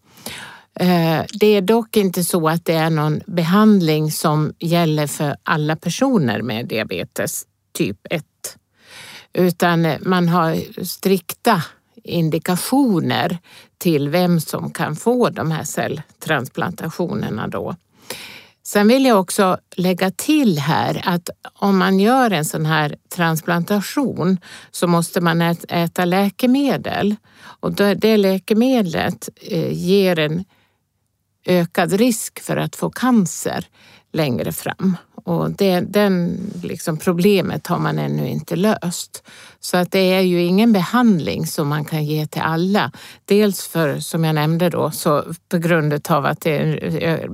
Eh, 0.80 1.24
det 1.32 1.46
är 1.46 1.60
dock 1.60 1.96
inte 1.96 2.24
så 2.24 2.48
att 2.48 2.64
det 2.64 2.74
är 2.74 2.90
någon 2.90 3.20
behandling 3.26 4.10
som 4.10 4.54
gäller 4.58 5.06
för 5.06 5.36
alla 5.42 5.76
personer 5.76 6.42
med 6.42 6.66
diabetes 6.66 7.44
typ 7.72 7.98
1. 8.10 8.24
Utan 9.32 9.94
man 10.00 10.28
har 10.28 10.84
strikta 10.84 11.62
indikationer 12.04 13.38
till 13.78 14.08
vem 14.08 14.40
som 14.40 14.70
kan 14.70 14.96
få 14.96 15.30
de 15.30 15.50
här 15.50 15.64
celltransplantationerna 15.64 17.48
då. 17.48 17.76
Sen 18.66 18.88
vill 18.88 19.04
jag 19.04 19.20
också 19.20 19.58
lägga 19.76 20.10
till 20.10 20.58
här 20.58 21.02
att 21.04 21.30
om 21.54 21.78
man 21.78 22.00
gör 22.00 22.30
en 22.30 22.44
sån 22.44 22.66
här 22.66 22.96
transplantation 23.14 24.38
så 24.70 24.86
måste 24.86 25.20
man 25.20 25.42
äta 25.68 26.04
läkemedel 26.04 27.16
och 27.36 27.72
det 27.72 28.16
läkemedlet 28.16 29.28
eh, 29.36 29.72
ger 29.72 30.18
en 30.18 30.44
ökad 31.44 31.92
risk 31.92 32.40
för 32.40 32.56
att 32.56 32.76
få 32.76 32.90
cancer 32.90 33.66
längre 34.12 34.52
fram. 34.52 34.96
Och 35.14 35.50
det 35.50 35.80
den 35.80 36.40
liksom 36.62 36.96
problemet 36.96 37.66
har 37.66 37.78
man 37.78 37.98
ännu 37.98 38.28
inte 38.28 38.56
löst. 38.56 39.22
Så 39.60 39.76
att 39.76 39.90
det 39.90 40.12
är 40.12 40.20
ju 40.20 40.42
ingen 40.42 40.72
behandling 40.72 41.46
som 41.46 41.68
man 41.68 41.84
kan 41.84 42.04
ge 42.04 42.26
till 42.26 42.42
alla. 42.42 42.92
Dels 43.24 43.66
för, 43.66 44.00
som 44.00 44.24
jag 44.24 44.34
nämnde 44.34 44.70
då, 44.70 44.90
så 44.90 45.24
på 45.48 45.58
grund 45.58 46.10
av 46.10 46.26
att 46.26 46.40
det 46.40 46.56
är 47.04 47.30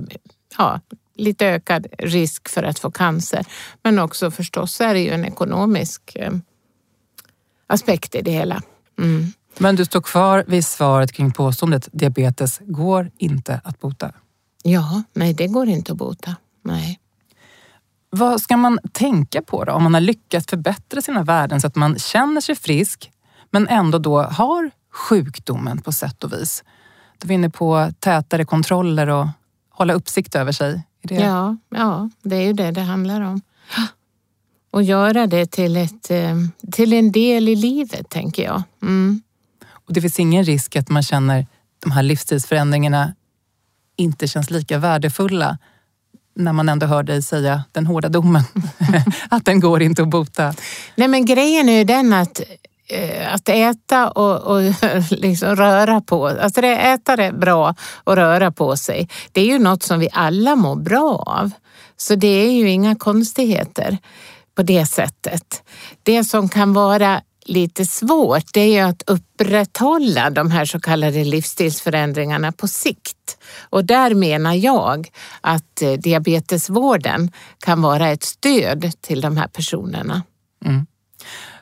ja, 0.57 0.79
lite 1.15 1.47
ökad 1.47 1.87
risk 1.97 2.49
för 2.49 2.63
att 2.63 2.79
få 2.79 2.91
cancer. 2.91 3.45
Men 3.83 3.99
också 3.99 4.31
förstås 4.31 4.81
är 4.81 4.93
det 4.93 4.99
ju 4.99 5.09
en 5.09 5.25
ekonomisk 5.25 6.15
eh, 6.15 6.33
aspekt 7.67 8.15
i 8.15 8.21
det 8.21 8.31
hela. 8.31 8.61
Mm. 8.99 9.33
Men 9.57 9.75
du 9.75 9.85
står 9.85 10.01
kvar 10.01 10.43
vid 10.47 10.65
svaret 10.65 11.11
kring 11.11 11.31
påståendet 11.31 11.89
diabetes 11.91 12.61
går 12.65 13.11
inte 13.17 13.61
att 13.63 13.79
bota? 13.79 14.11
Ja, 14.63 15.03
nej 15.13 15.33
det 15.33 15.47
går 15.47 15.67
inte 15.67 15.91
att 15.91 15.97
bota. 15.97 16.35
Nej. 16.63 16.99
Vad 18.09 18.41
ska 18.41 18.57
man 18.57 18.79
tänka 18.91 19.41
på 19.41 19.63
då 19.63 19.71
om 19.71 19.83
man 19.83 19.93
har 19.93 20.01
lyckats 20.01 20.47
förbättra 20.47 21.01
sina 21.01 21.23
värden 21.23 21.61
så 21.61 21.67
att 21.67 21.75
man 21.75 21.99
känner 21.99 22.41
sig 22.41 22.55
frisk 22.55 23.11
men 23.49 23.67
ändå 23.67 23.97
då 23.97 24.21
har 24.21 24.71
sjukdomen 24.93 25.81
på 25.81 25.91
sätt 25.91 26.23
och 26.23 26.33
vis? 26.33 26.63
Du 27.17 27.27
var 27.27 27.33
inne 27.33 27.49
på 27.49 27.91
tätare 27.99 28.45
kontroller 28.45 29.07
och 29.07 29.27
hålla 29.69 29.93
uppsikt 29.93 30.35
över 30.35 30.51
sig. 30.51 30.83
Det... 31.03 31.15
Ja, 31.15 31.57
ja, 31.69 32.09
det 32.21 32.35
är 32.35 32.41
ju 32.41 32.53
det 32.53 32.71
det 32.71 32.81
handlar 32.81 33.21
om. 33.21 33.41
Och 34.71 34.83
göra 34.83 35.27
det 35.27 35.45
till, 35.45 35.77
ett, 35.77 36.11
eh, 36.11 36.35
till 36.71 36.93
en 36.93 37.11
del 37.11 37.49
i 37.49 37.55
livet, 37.55 38.09
tänker 38.09 38.43
jag. 38.43 38.63
Mm. 38.81 39.21
Och 39.91 39.95
det 39.95 40.01
finns 40.01 40.19
ingen 40.19 40.43
risk 40.43 40.75
att 40.75 40.89
man 40.89 41.03
känner 41.03 41.47
de 41.83 41.91
här 41.91 42.03
livsstilsförändringarna 42.03 43.13
inte 43.97 44.27
känns 44.27 44.49
lika 44.49 44.77
värdefulla 44.77 45.57
när 46.35 46.53
man 46.53 46.69
ändå 46.69 46.85
hör 46.85 47.03
dig 47.03 47.21
säga 47.21 47.63
den 47.71 47.85
hårda 47.85 48.09
domen, 48.09 48.43
att 49.29 49.45
den 49.45 49.59
går 49.59 49.81
inte 49.81 50.01
att 50.01 50.07
bota? 50.07 50.53
Nej 50.95 51.07
men 51.07 51.25
grejen 51.25 51.69
är 51.69 51.77
ju 51.77 51.83
den 51.83 52.13
att 52.13 52.41
eh, 52.87 53.33
att 53.33 53.49
äta 53.49 54.09
och, 54.09 54.55
och 54.55 54.73
liksom 55.09 55.55
röra 55.55 56.01
på 56.01 56.27
alltså 56.27 56.61
det, 56.61 56.75
äta 56.75 57.15
det 57.15 57.31
bra 57.31 57.75
och 58.03 58.15
röra 58.15 58.51
på 58.51 58.77
sig, 58.77 59.09
det 59.31 59.41
är 59.41 59.45
ju 59.45 59.59
något 59.59 59.83
som 59.83 59.99
vi 59.99 60.09
alla 60.13 60.55
mår 60.55 60.75
bra 60.75 61.23
av. 61.25 61.51
Så 61.97 62.15
det 62.15 62.45
är 62.47 62.51
ju 62.51 62.69
inga 62.69 62.95
konstigheter 62.95 63.97
på 64.55 64.63
det 64.63 64.85
sättet. 64.85 65.63
Det 66.03 66.23
som 66.23 66.49
kan 66.49 66.73
vara 66.73 67.21
lite 67.45 67.85
svårt 67.85 68.53
det 68.53 68.61
är 68.61 68.73
ju 68.73 68.79
att 68.79 69.03
upprätthålla 69.07 70.29
de 70.29 70.51
här 70.51 70.65
så 70.65 70.79
kallade 70.79 71.23
livsstilsförändringarna 71.23 72.51
på 72.51 72.67
sikt. 72.67 73.37
Och 73.69 73.85
där 73.85 74.13
menar 74.13 74.53
jag 74.53 75.09
att 75.41 75.81
eh, 75.81 75.91
diabetesvården 75.91 77.31
kan 77.59 77.81
vara 77.81 78.09
ett 78.09 78.23
stöd 78.23 78.91
till 79.01 79.21
de 79.21 79.37
här 79.37 79.47
personerna. 79.47 80.23
Mm. 80.65 80.85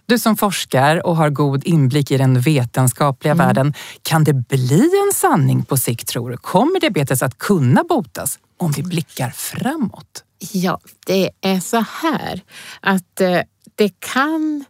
Du 0.05 0.19
som 0.19 0.37
forskar 0.37 1.05
och 1.05 1.15
har 1.15 1.29
god 1.29 1.63
inblick 1.63 2.11
i 2.11 2.17
den 2.17 2.41
vetenskapliga 2.41 3.31
mm. 3.31 3.47
världen, 3.47 3.73
kan 4.01 4.23
det 4.23 4.33
bli 4.33 4.91
en 5.07 5.13
sanning 5.13 5.65
på 5.65 5.77
sikt 5.77 6.07
tror 6.07 6.29
du? 6.29 6.37
Kommer 6.37 6.79
diabetes 6.79 7.23
att 7.23 7.37
kunna 7.37 7.83
botas 7.83 8.39
om 8.57 8.71
vi 8.71 8.83
blickar 8.83 9.29
framåt? 9.29 10.23
Ja, 10.51 10.79
det 11.05 11.29
är 11.41 11.59
så 11.59 11.85
här 12.01 12.41
att 12.81 13.21
eh, 13.21 13.41
det 13.75 13.99
kan 13.99 14.65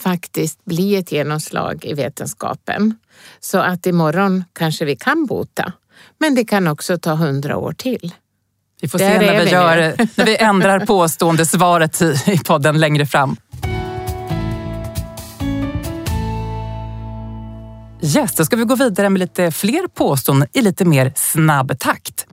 faktiskt 0.00 0.64
bli 0.64 0.96
ett 0.96 1.12
genomslag 1.12 1.84
i 1.84 1.94
vetenskapen. 1.94 2.94
Så 3.40 3.58
att 3.58 3.86
imorgon 3.86 4.44
kanske 4.52 4.84
vi 4.84 4.96
kan 4.96 5.26
bota. 5.26 5.72
Men 6.18 6.34
det 6.34 6.44
kan 6.44 6.68
också 6.68 6.98
ta 6.98 7.14
hundra 7.14 7.56
år 7.56 7.72
till. 7.72 8.14
Vi 8.80 8.88
får 8.88 8.98
Där 8.98 9.20
se 9.20 9.26
när 9.26 9.44
vi, 9.44 9.50
gör, 9.50 9.76
när 10.16 10.24
vi 10.24 10.36
ändrar 10.36 10.86
påstående 10.86 11.46
svaret 11.46 12.02
i 12.26 12.38
podden 12.38 12.80
längre 12.80 13.06
fram. 13.06 13.36
Yes, 18.04 18.34
då 18.34 18.44
ska 18.44 18.56
vi 18.56 18.64
gå 18.64 18.74
vidare 18.74 19.10
med 19.10 19.18
lite 19.18 19.50
fler 19.50 19.88
påståenden 19.88 20.48
i 20.52 20.62
lite 20.62 20.84
mer 20.84 21.12
snabb 21.16 21.78
takt. 21.78 22.26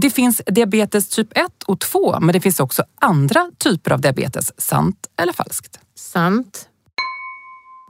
Det 0.00 0.10
finns 0.10 0.42
diabetes 0.46 1.08
typ 1.08 1.38
1 1.38 1.62
och 1.66 1.80
2, 1.80 2.20
men 2.20 2.32
det 2.32 2.40
finns 2.40 2.60
också 2.60 2.84
andra 3.00 3.50
typer 3.58 3.90
av 3.90 4.00
diabetes. 4.00 4.52
Sant 4.60 5.06
eller 5.20 5.32
falskt? 5.32 5.80
Sant. 5.94 6.68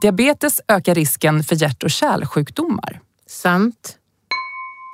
Diabetes 0.01 0.61
ökar 0.67 0.95
risken 0.95 1.43
för 1.43 1.55
hjärt 1.55 1.83
och 1.83 1.91
kärlsjukdomar. 1.91 2.99
Sant. 3.27 3.97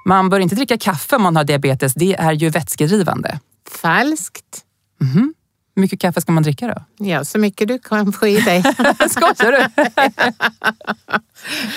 Man 0.05 0.29
bör 0.29 0.39
inte 0.39 0.55
dricka 0.55 0.77
kaffe 0.77 1.15
om 1.15 1.21
man 1.23 1.35
har 1.35 1.43
diabetes. 1.43 1.93
Det 1.93 2.13
är 2.13 2.31
ju 2.31 2.49
vätskedrivande. 2.49 3.39
Falskt. 3.69 4.65
Mm 5.01 5.13
-hmm. 5.13 5.33
Hur 5.75 5.81
mycket 5.81 5.99
kaffe 5.99 6.21
ska 6.21 6.31
man 6.31 6.43
dricka 6.43 6.67
då? 6.67 7.05
Ja, 7.05 7.25
så 7.25 7.39
mycket 7.39 7.67
du 7.67 7.79
kan 7.79 8.13
få 8.13 8.27
i 8.27 8.41
dig. 8.41 8.63
Skojar 9.09 9.51
du? 9.51 9.83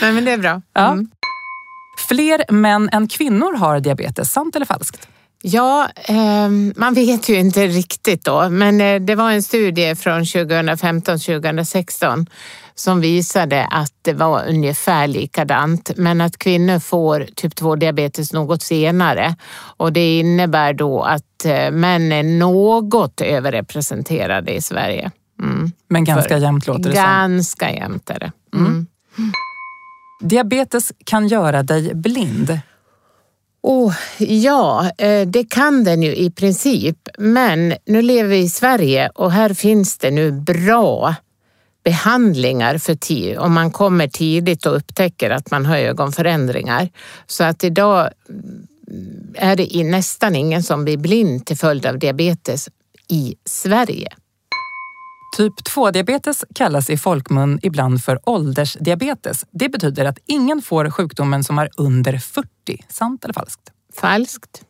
Nej, 0.01 0.13
men 0.13 0.25
det 0.25 0.33
är 0.33 0.39
bra. 0.39 0.51
Mm. 0.51 0.63
Ja. 0.73 0.97
Fler 2.09 2.53
män 2.53 2.89
än 2.93 3.09
kvinnor 3.09 3.57
har 3.57 3.81
diabetes, 3.81 4.33
sant 4.33 4.57
eller 4.57 4.67
falskt? 4.67 5.09
Ja, 5.43 5.89
eh, 6.05 6.49
man 6.77 6.95
vet 6.95 7.29
ju 7.29 7.35
inte 7.35 7.67
riktigt 7.67 8.25
då, 8.25 8.49
men 8.49 8.81
eh, 8.81 9.01
det 9.01 9.15
var 9.15 9.31
en 9.31 9.43
studie 9.43 9.95
från 9.95 10.23
2015-2016 10.23 12.27
som 12.75 13.01
visade 13.01 13.67
att 13.67 13.93
det 14.03 14.13
var 14.13 14.49
ungefär 14.49 15.07
likadant, 15.07 15.91
men 15.97 16.21
att 16.21 16.39
kvinnor 16.39 16.79
får 16.79 17.27
typ 17.35 17.55
2-diabetes 17.55 18.33
något 18.33 18.63
senare. 18.63 19.37
Och 19.77 19.93
det 19.93 20.19
innebär 20.19 20.73
då 20.73 21.03
att 21.03 21.45
eh, 21.45 21.71
män 21.71 22.13
är 22.13 22.23
något 22.23 23.21
överrepresenterade 23.21 24.53
i 24.53 24.63
Sverige. 24.63 25.11
Mm. 25.43 25.73
Men 25.89 26.05
ganska 26.05 26.35
För, 26.35 26.41
jämnt 26.41 26.67
låter 26.67 26.91
det 26.91 26.95
Ganska 26.95 27.67
som. 27.67 27.77
jämnt 27.77 28.11
är 28.11 28.19
det. 28.19 28.33
Mm. 28.55 28.67
Mm. 28.67 28.87
Diabetes 30.21 30.93
kan 31.05 31.29
göra 31.29 31.63
dig 31.63 31.95
blind. 31.95 32.61
Oh, 33.69 33.95
ja, 34.19 34.91
eh, 34.99 35.29
det 35.29 35.45
kan 35.45 35.85
den 35.85 36.03
ju 36.03 36.17
i 36.17 36.31
princip. 36.31 37.09
Men 37.19 37.75
nu 37.87 38.03
lever 38.03 38.31
vi 38.31 38.39
i 38.39 38.49
Sverige 38.49 39.11
och 39.15 39.33
här 39.33 39.55
finns 39.55 39.99
det 39.99 40.11
nu 40.11 40.33
bra 40.33 41.15
behandlingar 41.85 42.79
för 42.79 42.95
tid 42.95 43.39
om 43.39 43.53
man 43.53 43.71
kommer 43.71 44.09
tidigt 44.09 44.67
och 44.67 44.77
upptäcker 44.77 45.31
att 45.31 45.51
man 45.51 45.67
har 45.67 45.77
ögonförändringar. 45.77 46.89
Så 47.27 47.45
att 47.45 47.65
idag 47.65 48.11
mm, 48.29 48.67
är 49.35 49.57
det 49.57 49.85
nästan 49.85 50.37
ingen 50.37 50.63
som 50.63 50.85
blir 50.85 50.97
blind 50.97 51.47
till 51.47 51.57
följd 51.57 51.87
av 51.87 51.99
diabetes 51.99 52.69
i 53.09 53.35
Sverige. 53.45 54.09
Typ 55.37 55.55
2-diabetes 55.61 56.45
kallas 56.55 56.91
i 56.91 56.97
folkmun 56.97 57.59
ibland 57.63 58.05
för 58.05 58.29
åldersdiabetes. 58.29 59.45
Det 59.51 59.69
betyder 59.69 60.05
att 60.05 60.19
ingen 60.27 60.63
får 60.63 60.91
sjukdomen 60.91 61.45
som 61.45 61.59
är 61.59 61.71
under 61.77 62.19
40. 62.19 62.49
Sant 62.89 63.25
eller 63.25 63.35
falskt? 63.35 63.61
Falskt. 64.01 64.63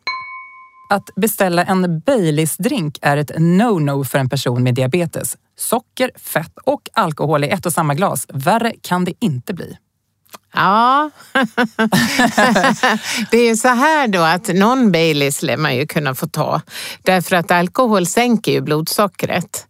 Att 0.89 1.09
beställa 1.15 1.63
en 1.63 1.99
Baileys-drink 1.99 2.99
är 3.01 3.17
ett 3.17 3.31
no-no 3.31 4.03
för 4.03 4.19
en 4.19 4.29
person 4.29 4.63
med 4.63 4.75
diabetes. 4.75 5.37
Socker, 5.57 6.11
fett 6.15 6.57
och 6.63 6.89
alkohol 6.93 7.43
i 7.43 7.49
ett 7.49 7.65
och 7.65 7.73
samma 7.73 7.93
glas. 7.93 8.27
Värre 8.29 8.73
kan 8.81 9.05
det 9.05 9.13
inte 9.19 9.53
bli. 9.53 9.77
Ja, 10.53 11.09
det 13.31 13.37
är 13.37 13.55
så 13.55 13.67
här 13.67 14.07
då 14.07 14.21
att 14.21 14.47
någon 14.47 14.91
Baileys 14.91 15.41
lär 15.41 15.57
man 15.57 15.75
ju 15.75 15.87
kunna 15.87 16.15
få 16.15 16.27
ta. 16.27 16.61
Därför 17.01 17.35
att 17.35 17.51
alkohol 17.51 18.05
sänker 18.05 18.51
ju 18.51 18.61
blodsockret. 18.61 19.67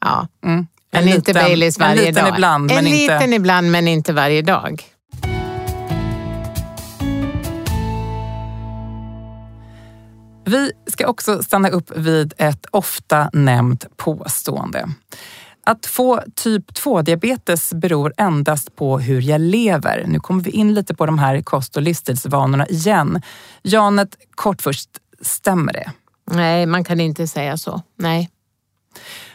Ja. 0.00 0.28
Mm. 0.44 0.66
Men 0.92 1.02
en 1.02 1.08
inte 1.08 1.32
Baileys 1.32 1.78
varje. 1.78 2.00
En 2.00 2.06
liten 2.06 2.24
dag. 2.24 2.34
ibland, 2.34 2.66
men 2.66 2.78
en 2.78 2.86
inte... 2.86 3.14
liten 3.14 3.32
ibland, 3.32 3.70
men 3.70 3.88
inte 3.88 4.12
varje 4.12 4.42
dag. 4.42 4.84
Vi 10.44 10.72
ska 10.86 11.06
också 11.06 11.42
stanna 11.42 11.68
upp 11.68 11.96
vid 11.96 12.34
ett 12.38 12.66
ofta 12.70 13.30
nämnt 13.32 13.96
påstående. 13.96 14.88
Att 15.64 15.86
få 15.86 16.20
typ 16.34 16.70
2-diabetes 16.70 17.74
beror 17.74 18.12
endast 18.16 18.76
på 18.76 18.98
hur 18.98 19.22
jag 19.22 19.40
lever. 19.40 20.04
Nu 20.08 20.20
kommer 20.20 20.42
vi 20.42 20.50
in 20.50 20.74
lite 20.74 20.94
på 20.94 21.06
de 21.06 21.18
här 21.18 21.42
kost 21.42 21.76
och 21.76 21.82
livsstilsvanorna 21.82 22.66
igen. 22.66 23.22
Janet, 23.62 24.16
kort 24.34 24.62
först, 24.62 24.90
stämmer 25.20 25.72
det? 25.72 25.92
Nej, 26.30 26.66
man 26.66 26.84
kan 26.84 27.00
inte 27.00 27.26
säga 27.26 27.56
så. 27.56 27.82
Nej. 27.98 28.30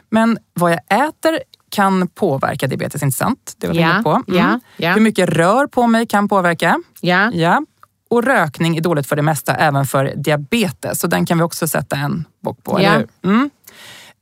Men 0.10 0.38
vad 0.54 0.72
jag 0.72 1.08
äter 1.08 1.40
kan 1.70 2.08
påverka 2.08 2.68
diabetes, 2.68 3.04
inte 3.04 3.18
sant? 3.18 3.56
Det 3.58 3.68
var 3.68 3.74
vi 3.74 3.82
ja, 3.82 4.02
på. 4.04 4.10
Mm. 4.12 4.24
Ja, 4.28 4.60
ja. 4.78 4.94
Hur 4.94 5.02
mycket 5.02 5.30
rör 5.30 5.68
på 5.68 5.88
mig 5.88 6.08
kan 6.08 6.28
påverka. 6.28 6.82
Ja. 7.02 7.32
ja. 7.34 7.62
Och 8.10 8.24
rökning 8.24 8.78
är 8.78 8.82
dåligt 8.82 9.08
för 9.08 9.16
det 9.16 9.22
mesta, 9.22 9.56
även 9.56 9.86
för 9.86 10.14
diabetes. 10.16 11.00
Så 11.00 11.08
den 11.08 11.26
kan 11.26 11.38
vi 11.38 11.44
också 11.44 11.68
sätta 11.68 11.96
en 11.96 12.26
bock 12.44 12.64
på, 12.64 12.82
ja. 12.82 12.90
eller 12.90 13.08
hur? 13.22 13.32
Mm. 13.32 13.50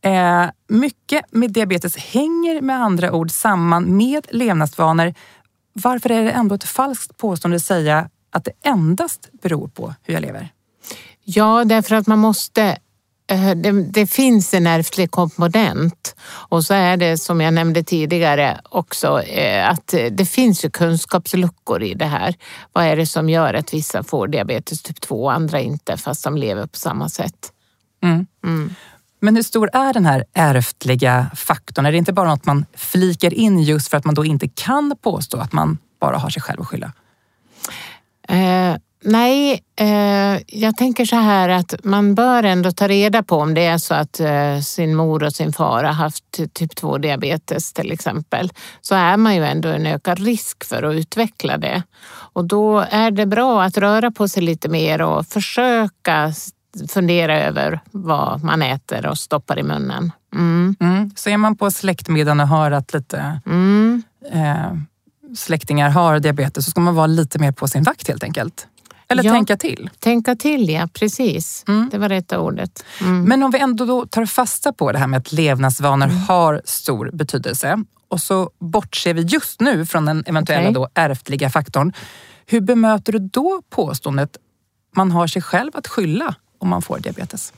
Eh, 0.01 0.49
mycket 0.67 1.25
med 1.31 1.51
diabetes 1.51 1.97
hänger 1.97 2.61
med 2.61 2.81
andra 2.81 3.11
ord 3.11 3.31
samman 3.31 3.97
med 3.97 4.27
levnadsvanor. 4.29 5.13
Varför 5.73 6.11
är 6.11 6.23
det 6.23 6.31
ändå 6.31 6.55
ett 6.55 6.63
falskt 6.63 7.17
påstående 7.17 7.55
att 7.55 7.63
säga 7.63 8.09
att 8.31 8.45
det 8.45 8.51
endast 8.63 9.29
beror 9.41 9.67
på 9.67 9.93
hur 10.03 10.13
jag 10.13 10.21
lever? 10.21 10.49
Ja, 11.23 11.63
därför 11.65 11.95
att 11.95 12.07
man 12.07 12.19
måste 12.19 12.77
det, 13.55 13.71
det, 13.71 14.07
finns 14.07 14.53
en 14.53 14.67
ärftlig 14.67 15.11
komponent 15.11 16.15
och 16.25 16.65
så 16.65 16.73
är 16.73 16.97
det 16.97 17.17
som 17.17 17.41
jag 17.41 17.53
nämnde 17.53 17.83
tidigare 17.83 18.61
också 18.63 19.21
eh, 19.21 19.69
att 19.69 19.93
det 20.11 20.25
finns 20.25 20.65
ju 20.65 20.69
kunskapsluckor 20.69 21.83
i 21.83 21.93
det 21.93 22.05
här. 22.05 22.35
Vad 22.73 22.85
är 22.85 22.95
det 22.95 23.05
som 23.05 23.29
gör 23.29 23.53
att 23.53 23.73
vissa 23.73 24.03
får 24.03 24.27
diabetes 24.27 24.81
typ 24.81 25.01
2 25.01 25.23
och 25.23 25.33
andra 25.33 25.59
inte 25.59 25.97
fast 25.97 26.23
de 26.23 26.37
lever 26.37 26.67
på 26.67 26.77
samma 26.77 27.09
sätt? 27.09 27.51
Mm. 28.03 28.25
Mm. 28.43 28.75
Men 29.19 29.35
hur 29.35 29.43
stor 29.43 29.69
är 29.73 29.93
den 29.93 30.05
här 30.05 30.25
ärftliga 30.33 31.31
faktorn? 31.35 31.85
Är 31.85 31.91
det 31.91 31.97
inte 31.97 32.13
bara 32.13 32.29
något 32.29 32.45
man 32.45 32.65
flikar 32.73 33.33
in 33.33 33.59
just 33.59 33.89
för 33.89 33.97
att 33.97 34.05
man 34.05 34.15
då 34.15 34.25
inte 34.25 34.47
kan 34.47 34.95
påstå 35.01 35.37
att 35.37 35.53
man 35.53 35.77
bara 35.99 36.17
har 36.17 36.29
sig 36.29 36.41
själv 36.41 36.61
att 36.61 36.67
skylla? 36.67 36.93
Eh, 38.27 38.75
Nej, 39.05 39.63
eh, 39.75 40.41
jag 40.47 40.77
tänker 40.77 41.05
så 41.05 41.15
här 41.15 41.49
att 41.49 41.75
man 41.83 42.15
bör 42.15 42.43
ändå 42.43 42.71
ta 42.71 42.87
reda 42.87 43.23
på 43.23 43.37
om 43.37 43.53
det 43.53 43.65
är 43.65 43.77
så 43.77 43.93
att 43.93 44.19
eh, 44.19 44.59
sin 44.59 44.95
mor 44.95 45.23
och 45.23 45.33
sin 45.33 45.53
far 45.53 45.83
har 45.83 45.93
haft 45.93 46.23
typ 46.53 46.75
2 46.75 46.97
diabetes 46.97 47.73
till 47.73 47.91
exempel. 47.91 48.51
Så 48.81 48.95
är 48.95 49.17
man 49.17 49.35
ju 49.35 49.45
ändå 49.45 49.69
en 49.69 49.85
ökad 49.85 50.19
risk 50.19 50.63
för 50.63 50.83
att 50.83 50.95
utveckla 50.95 51.57
det. 51.57 51.83
Och 52.09 52.45
då 52.45 52.79
är 52.79 53.11
det 53.11 53.25
bra 53.25 53.63
att 53.63 53.77
röra 53.77 54.11
på 54.11 54.27
sig 54.27 54.43
lite 54.43 54.69
mer 54.69 55.01
och 55.01 55.25
försöka 55.25 56.33
fundera 56.89 57.39
över 57.39 57.79
vad 57.91 58.43
man 58.43 58.61
äter 58.61 59.05
och 59.05 59.17
stoppar 59.17 59.59
i 59.59 59.63
munnen. 59.63 60.11
Mm. 60.35 60.75
Mm. 60.79 61.11
Så 61.15 61.29
är 61.29 61.37
man 61.37 61.55
på 61.55 61.71
släktmiddagen 61.71 62.39
och 62.39 62.47
hör 62.47 62.71
att 62.71 62.93
lite 62.93 63.39
mm. 63.45 64.03
eh, 64.31 64.73
släktingar 65.35 65.89
har 65.89 66.19
diabetes 66.19 66.65
så 66.65 66.71
ska 66.71 66.81
man 66.81 66.95
vara 66.95 67.07
lite 67.07 67.39
mer 67.39 67.51
på 67.51 67.67
sin 67.67 67.83
vakt 67.83 68.07
helt 68.07 68.23
enkelt. 68.23 68.67
Eller 69.13 69.23
ja, 69.23 69.33
tänka 69.33 69.57
till. 69.57 69.89
Tänka 69.99 70.35
till, 70.35 70.69
ja 70.69 70.87
precis. 70.93 71.63
Mm. 71.67 71.89
Det 71.91 71.97
var 71.97 72.09
rätta 72.09 72.39
ordet. 72.39 72.85
Mm. 73.01 73.23
Men 73.23 73.43
om 73.43 73.51
vi 73.51 73.59
ändå 73.59 73.85
då 73.85 74.05
tar 74.05 74.25
fasta 74.25 74.73
på 74.73 74.91
det 74.91 74.99
här 74.99 75.07
med 75.07 75.17
att 75.17 75.31
levnadsvanor 75.31 76.05
mm. 76.05 76.17
har 76.17 76.61
stor 76.65 77.09
betydelse 77.13 77.83
och 78.07 78.21
så 78.21 78.49
bortser 78.59 79.13
vi 79.13 79.21
just 79.21 79.59
nu 79.59 79.85
från 79.85 80.05
den 80.05 80.23
eventuella 80.27 80.61
okay. 80.61 80.73
då 80.73 80.87
ärftliga 80.93 81.49
faktorn. 81.49 81.93
Hur 82.45 82.61
bemöter 82.61 83.13
du 83.13 83.19
då 83.19 83.61
påståendet 83.69 84.37
man 84.95 85.11
har 85.11 85.27
sig 85.27 85.41
själv 85.41 85.71
att 85.73 85.87
skylla 85.87 86.35
om 86.57 86.69
man 86.69 86.81
får 86.81 86.99
diabetes? 86.99 87.53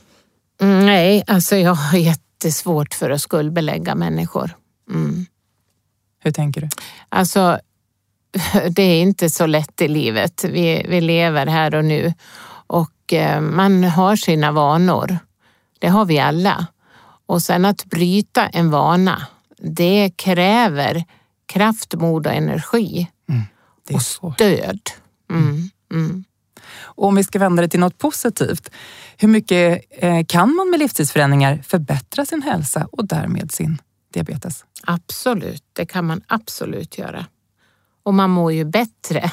Mm, 0.60 0.86
nej, 0.86 1.24
alltså 1.26 1.56
jag 1.56 1.74
har 1.74 1.98
jättesvårt 1.98 2.94
för 2.94 3.10
att 3.10 3.20
skuldbelägga 3.20 3.94
människor. 3.94 4.50
Mm. 4.90 5.26
Hur 6.18 6.30
tänker 6.30 6.60
du? 6.60 6.68
Alltså, 7.08 7.58
det 8.70 8.82
är 8.82 9.02
inte 9.02 9.30
så 9.30 9.46
lätt 9.46 9.80
i 9.80 9.88
livet. 9.88 10.44
Vi, 10.44 10.86
vi 10.88 11.00
lever 11.00 11.46
här 11.46 11.74
och 11.74 11.84
nu 11.84 12.14
och 12.66 13.12
eh, 13.12 13.40
man 13.40 13.84
har 13.84 14.16
sina 14.16 14.52
vanor. 14.52 15.18
Det 15.78 15.88
har 15.88 16.04
vi 16.04 16.18
alla. 16.18 16.66
Och 17.26 17.42
sen 17.42 17.64
att 17.64 17.84
bryta 17.84 18.46
en 18.46 18.70
vana, 18.70 19.26
det 19.58 20.10
kräver 20.16 21.04
kraft, 21.46 21.94
mod 21.94 22.26
och 22.26 22.32
energi. 22.32 23.10
Mm, 23.28 23.42
och 23.92 24.02
stöd. 24.02 24.80
Mm, 25.30 25.70
mm. 25.92 26.24
Och 26.78 27.08
om 27.08 27.14
vi 27.14 27.24
ska 27.24 27.38
vända 27.38 27.62
det 27.62 27.68
till 27.68 27.80
något 27.80 27.98
positivt. 27.98 28.70
Hur 29.16 29.28
mycket 29.28 29.82
eh, 29.90 30.24
kan 30.28 30.54
man 30.54 30.70
med 30.70 30.78
livstidsförändringar 30.78 31.62
förbättra 31.66 32.26
sin 32.26 32.42
hälsa 32.42 32.88
och 32.92 33.06
därmed 33.06 33.52
sin 33.52 33.78
diabetes? 34.12 34.64
Absolut, 34.82 35.64
det 35.72 35.86
kan 35.86 36.04
man 36.04 36.22
absolut 36.26 36.98
göra. 36.98 37.26
Och 38.06 38.14
man 38.14 38.30
mår 38.30 38.52
ju 38.52 38.64
bättre. 38.64 39.30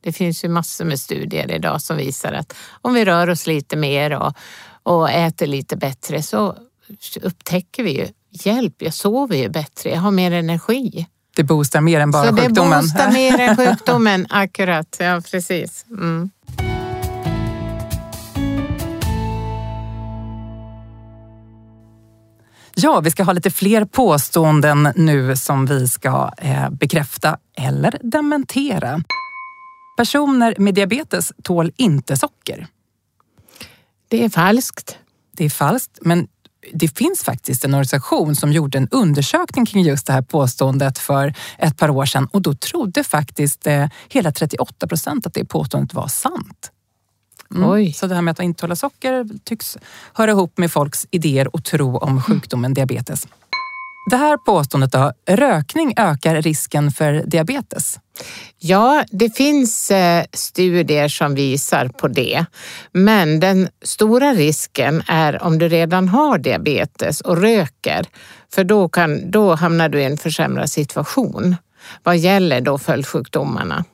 Det 0.00 0.12
finns 0.12 0.44
ju 0.44 0.48
massor 0.48 0.84
med 0.84 1.00
studier 1.00 1.50
idag 1.50 1.82
som 1.82 1.96
visar 1.96 2.32
att 2.32 2.54
om 2.82 2.94
vi 2.94 3.04
rör 3.04 3.30
oss 3.30 3.46
lite 3.46 3.76
mer 3.76 4.10
och, 4.10 4.32
och 4.82 5.10
äter 5.10 5.46
lite 5.46 5.76
bättre 5.76 6.22
så 6.22 6.56
upptäcker 7.22 7.82
vi 7.82 7.98
ju 7.98 8.08
hjälp, 8.30 8.74
jag 8.78 8.94
sover 8.94 9.36
ju 9.36 9.48
bättre, 9.48 9.90
jag 9.90 10.00
har 10.00 10.10
mer 10.10 10.32
energi. 10.32 11.06
Det 11.36 11.42
boostar 11.42 11.80
mer 11.80 12.00
än 12.00 12.10
bara 12.10 12.28
så 12.28 12.36
sjukdomen? 12.36 12.70
det 12.70 12.82
boostar 12.82 13.12
mer 13.12 13.40
än 13.40 13.56
sjukdomen, 13.66 14.26
akkurat. 14.30 14.96
Ja, 15.00 15.22
precis. 15.30 15.84
Mm. 15.90 16.30
Ja, 22.76 23.00
vi 23.00 23.10
ska 23.10 23.22
ha 23.22 23.32
lite 23.32 23.50
fler 23.50 23.84
påståenden 23.84 24.92
nu 24.96 25.36
som 25.36 25.66
vi 25.66 25.88
ska 25.88 26.30
eh, 26.38 26.70
bekräfta 26.70 27.38
eller 27.56 27.98
dementera. 28.02 29.02
Personer 29.96 30.54
med 30.58 30.74
diabetes 30.74 31.32
tål 31.42 31.72
inte 31.76 32.16
socker. 32.16 32.66
Det 34.08 34.24
är 34.24 34.28
falskt. 34.28 34.98
Det 35.36 35.44
är 35.44 35.50
falskt, 35.50 35.98
men 36.00 36.28
det 36.72 36.98
finns 36.98 37.24
faktiskt 37.24 37.64
en 37.64 37.74
organisation 37.74 38.36
som 38.36 38.52
gjorde 38.52 38.78
en 38.78 38.88
undersökning 38.88 39.66
kring 39.66 39.84
just 39.84 40.06
det 40.06 40.12
här 40.12 40.22
påståendet 40.22 40.98
för 40.98 41.34
ett 41.58 41.76
par 41.76 41.90
år 41.90 42.06
sedan 42.06 42.28
och 42.32 42.42
då 42.42 42.54
trodde 42.54 43.04
faktiskt 43.04 43.66
eh, 43.66 43.86
hela 44.08 44.32
38 44.32 44.86
procent 44.86 45.26
att 45.26 45.34
det 45.34 45.44
påståendet 45.44 45.94
var 45.94 46.08
sant. 46.08 46.70
Mm. 47.54 47.92
Så 47.92 48.06
det 48.06 48.14
här 48.14 48.22
med 48.22 48.32
att 48.32 48.40
inte 48.40 48.60
tåla 48.60 48.76
socker 48.76 49.26
tycks 49.44 49.78
höra 50.12 50.30
ihop 50.30 50.58
med 50.58 50.72
folks 50.72 51.06
idéer 51.10 51.54
och 51.54 51.64
tro 51.64 51.96
om 51.96 52.22
sjukdomen 52.22 52.74
diabetes. 52.74 53.26
Det 54.10 54.16
här 54.16 54.36
påståendet 54.36 54.92
då, 54.92 55.12
rökning 55.26 55.94
ökar 55.96 56.42
risken 56.42 56.90
för 56.90 57.12
diabetes? 57.26 57.98
Ja, 58.58 59.04
det 59.10 59.36
finns 59.36 59.90
eh, 59.90 60.24
studier 60.32 61.08
som 61.08 61.34
visar 61.34 61.88
på 61.88 62.08
det. 62.08 62.44
Men 62.92 63.40
den 63.40 63.68
stora 63.82 64.32
risken 64.32 65.02
är 65.06 65.42
om 65.42 65.58
du 65.58 65.68
redan 65.68 66.08
har 66.08 66.38
diabetes 66.38 67.20
och 67.20 67.36
röker, 67.36 68.06
för 68.54 68.64
då, 68.64 68.88
kan, 68.88 69.30
då 69.30 69.54
hamnar 69.54 69.88
du 69.88 70.00
i 70.00 70.04
en 70.04 70.16
försämrad 70.16 70.70
situation 70.70 71.56
vad 72.02 72.16
gäller 72.16 72.60
då 72.60 72.78
följdsjukdomarna. 72.78 73.84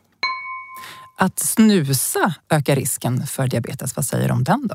Att 1.22 1.38
snusa 1.38 2.35
ökar 2.50 2.76
risken 2.76 3.26
för 3.26 3.46
diabetes. 3.46 3.96
Vad 3.96 4.04
säger 4.04 4.28
du 4.28 4.35
om 4.35 4.44
den 4.44 4.66
då? 4.66 4.74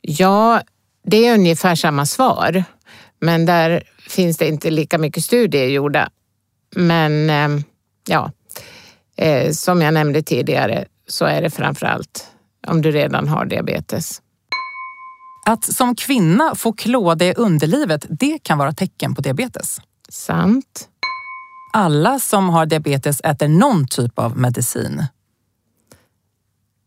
Ja, 0.00 0.62
det 1.06 1.26
är 1.26 1.34
ungefär 1.34 1.74
samma 1.74 2.06
svar. 2.06 2.64
Men 3.20 3.46
där 3.46 3.82
finns 4.08 4.36
det 4.36 4.48
inte 4.48 4.70
lika 4.70 4.98
mycket 4.98 5.24
studier 5.24 5.66
gjorda. 5.66 6.10
Men 6.76 7.30
ehm, 7.30 7.62
ja, 8.08 8.32
eh, 9.16 9.52
som 9.52 9.82
jag 9.82 9.94
nämnde 9.94 10.22
tidigare 10.22 10.84
så 11.06 11.24
är 11.24 11.42
det 11.42 11.50
framför 11.50 11.86
allt 11.86 12.26
om 12.66 12.82
du 12.82 12.90
redan 12.90 13.28
har 13.28 13.44
diabetes. 13.44 14.22
Att 15.46 15.64
som 15.64 15.94
kvinna 15.94 16.54
få 16.54 16.72
klåda 16.72 17.24
i 17.24 17.34
underlivet, 17.34 18.06
det 18.08 18.38
kan 18.42 18.58
vara 18.58 18.72
tecken 18.72 19.14
på 19.14 19.20
diabetes. 19.20 19.80
Sant. 20.08 20.88
Alla 21.72 22.18
som 22.18 22.48
har 22.48 22.66
diabetes 22.66 23.20
äter 23.20 23.48
någon 23.48 23.86
typ 23.86 24.18
av 24.18 24.38
medicin. 24.38 25.06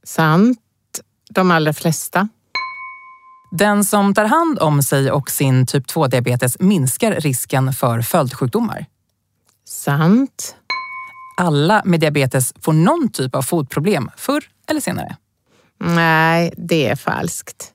Sant. 0.04 0.60
De 1.30 1.52
allra 1.52 1.74
flesta. 1.74 2.30
Den 3.52 3.86
som 3.86 4.14
tar 4.14 4.26
hand 4.26 4.60
om 4.60 4.84
sig 4.84 5.12
och 5.12 5.32
sin 5.32 5.66
typ 5.66 5.88
2-diabetes 5.88 6.58
minskar 6.60 7.12
risken 7.12 7.74
för 7.74 8.02
följdsjukdomar. 8.02 8.86
Sant. 9.66 10.56
Alla 11.38 11.82
med 11.86 12.00
diabetes 12.00 12.54
får 12.62 12.74
någon 12.74 13.10
typ 13.10 13.36
av 13.36 13.42
fotproblem 13.42 14.10
förr 14.18 14.44
eller 14.68 14.82
senare. 14.82 15.18
Nej, 15.80 16.54
det 16.58 16.88
är 16.88 16.96
falskt. 16.96 17.74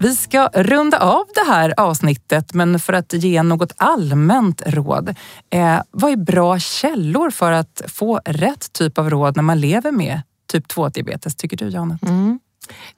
Vi 0.00 0.16
ska 0.16 0.48
runda 0.54 0.98
av 0.98 1.24
det 1.34 1.52
här 1.52 1.74
avsnittet, 1.76 2.54
men 2.54 2.78
för 2.78 2.92
att 2.92 3.12
ge 3.12 3.42
något 3.42 3.72
allmänt 3.76 4.62
råd. 4.66 5.14
Eh, 5.50 5.80
vad 5.90 6.12
är 6.12 6.16
bra 6.16 6.58
källor 6.58 7.30
för 7.30 7.52
att 7.52 7.82
få 7.86 8.20
rätt 8.24 8.72
typ 8.72 8.98
av 8.98 9.10
råd 9.10 9.36
när 9.36 9.42
man 9.42 9.60
lever 9.60 9.92
med 9.92 10.22
typ 10.52 10.66
2-diabetes, 10.66 11.36
tycker 11.36 11.56
du 11.56 11.68
Janet? 11.68 12.02
Mm. 12.02 12.40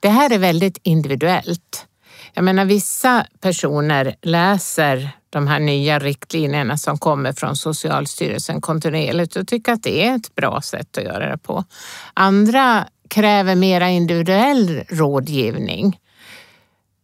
Det 0.00 0.08
här 0.08 0.32
är 0.32 0.38
väldigt 0.38 0.78
individuellt. 0.82 1.86
Jag 2.34 2.44
menar 2.44 2.64
vissa 2.64 3.26
personer 3.40 4.14
läser 4.22 5.10
de 5.30 5.46
här 5.46 5.60
nya 5.60 5.98
riktlinjerna 5.98 6.76
som 6.76 6.98
kommer 6.98 7.32
från 7.32 7.56
Socialstyrelsen 7.56 8.60
kontinuerligt 8.60 9.36
och 9.36 9.48
tycker 9.48 9.72
att 9.72 9.82
det 9.82 10.06
är 10.06 10.16
ett 10.16 10.34
bra 10.34 10.60
sätt 10.60 10.98
att 10.98 11.04
göra 11.04 11.30
det 11.30 11.38
på. 11.38 11.64
Andra 12.14 12.86
kräver 13.08 13.54
mera 13.54 13.88
individuell 13.88 14.84
rådgivning. 14.88 15.98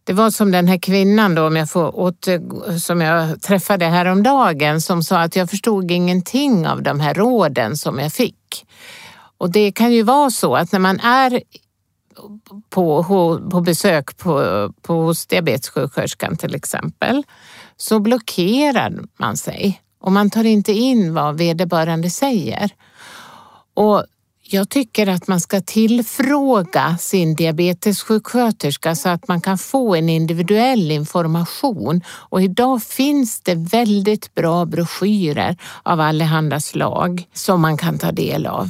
Det 0.07 0.13
var 0.13 0.29
som 0.29 0.51
den 0.51 0.67
här 0.67 0.77
kvinnan 0.77 1.35
då, 1.35 1.47
om 1.47 1.55
jag 1.55 1.69
får 1.69 1.99
åter, 1.99 2.77
som 2.79 3.01
jag 3.01 3.41
träffade 3.41 3.85
häromdagen 3.85 4.81
som 4.81 5.03
sa 5.03 5.19
att 5.19 5.35
jag 5.35 5.49
förstod 5.49 5.91
ingenting 5.91 6.67
av 6.67 6.83
de 6.83 6.99
här 6.99 7.13
råden 7.13 7.77
som 7.77 7.99
jag 7.99 8.13
fick. 8.13 8.65
Och 9.37 9.51
det 9.51 9.71
kan 9.71 9.93
ju 9.93 10.03
vara 10.03 10.29
så 10.29 10.55
att 10.55 10.71
när 10.71 10.79
man 10.79 10.99
är 10.99 11.41
på, 12.69 13.03
på 13.51 13.61
besök 13.61 14.17
på, 14.17 14.73
på, 14.81 14.93
hos 14.93 15.25
diabetessjuksköterskan 15.25 16.37
till 16.37 16.55
exempel 16.55 17.23
så 17.77 17.99
blockerar 17.99 18.93
man 19.19 19.37
sig 19.37 19.81
och 20.01 20.11
man 20.11 20.29
tar 20.29 20.43
inte 20.43 20.71
in 20.71 21.13
vad 21.13 21.37
vederbörande 21.37 22.09
säger. 22.09 22.71
Och 23.73 24.05
jag 24.49 24.69
tycker 24.69 25.07
att 25.07 25.27
man 25.27 25.39
ska 25.39 25.61
tillfråga 25.61 26.97
sin 26.99 27.35
diabetessjuksköterska 27.35 28.95
så 28.95 29.09
att 29.09 29.27
man 29.27 29.41
kan 29.41 29.57
få 29.57 29.95
en 29.95 30.09
individuell 30.09 30.91
information. 30.91 32.01
Och 32.07 32.41
idag 32.41 32.83
finns 32.83 33.41
det 33.41 33.55
väldigt 33.55 34.35
bra 34.35 34.65
broschyrer 34.65 35.57
av 35.83 35.99
allehanda 35.99 36.59
slag 36.59 37.23
som 37.33 37.61
man 37.61 37.77
kan 37.77 37.97
ta 37.97 38.11
del 38.11 38.45
av. 38.45 38.69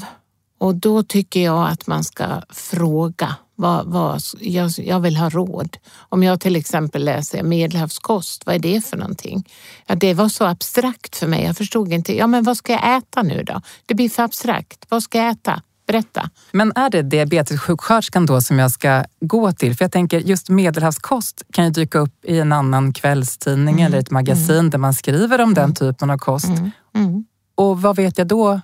Och 0.59 0.75
då 0.75 1.03
tycker 1.03 1.43
jag 1.43 1.69
att 1.69 1.87
man 1.87 2.03
ska 2.03 2.41
fråga. 2.49 3.35
Vad, 3.59 3.85
vad, 3.85 4.21
jag, 4.39 4.71
jag 4.77 4.99
vill 4.99 5.17
ha 5.17 5.29
råd. 5.29 5.77
Om 6.09 6.23
jag 6.23 6.39
till 6.39 6.55
exempel 6.55 7.05
läser 7.05 7.43
medelhavskost, 7.43 8.45
vad 8.45 8.55
är 8.55 8.59
det 8.59 8.85
för 8.85 8.97
någonting? 8.97 9.49
Ja, 9.87 9.95
det 9.95 10.13
var 10.13 10.29
så 10.29 10.45
abstrakt 10.45 11.15
för 11.15 11.27
mig. 11.27 11.43
Jag 11.43 11.57
förstod 11.57 11.93
inte. 11.93 12.17
Ja, 12.17 12.27
men 12.27 12.43
vad 12.43 12.57
ska 12.57 12.73
jag 12.73 12.97
äta 12.97 13.23
nu 13.23 13.43
då? 13.43 13.61
Det 13.85 13.93
blir 13.93 14.09
för 14.09 14.23
abstrakt. 14.23 14.85
Vad 14.89 15.03
ska 15.03 15.17
jag 15.17 15.29
äta? 15.29 15.61
Berätta. 15.87 16.29
Men 16.51 16.71
är 16.75 16.89
det 16.89 17.01
diabetessjuksköterskan 17.01 18.25
då 18.25 18.41
som 18.41 18.59
jag 18.59 18.71
ska 18.71 19.03
gå 19.21 19.51
till? 19.51 19.77
För 19.77 19.85
jag 19.85 19.91
tänker 19.91 20.19
just 20.19 20.49
medelhavskost 20.49 21.43
kan 21.53 21.65
ju 21.65 21.71
dyka 21.71 21.99
upp 21.99 22.25
i 22.25 22.39
en 22.39 22.53
annan 22.53 22.93
kvällstidning 22.93 23.75
mm. 23.75 23.85
eller 23.85 23.97
ett 23.97 24.11
magasin 24.11 24.55
mm. 24.55 24.69
där 24.69 24.77
man 24.77 24.93
skriver 24.93 25.41
om 25.41 25.53
den 25.53 25.63
mm. 25.63 25.75
typen 25.75 26.09
av 26.09 26.17
kost. 26.17 26.47
Mm. 26.47 26.71
mm. 26.95 27.25
Och 27.55 27.81
vad 27.81 27.95
vet 27.95 28.17
jag 28.17 28.27
då 28.27 28.61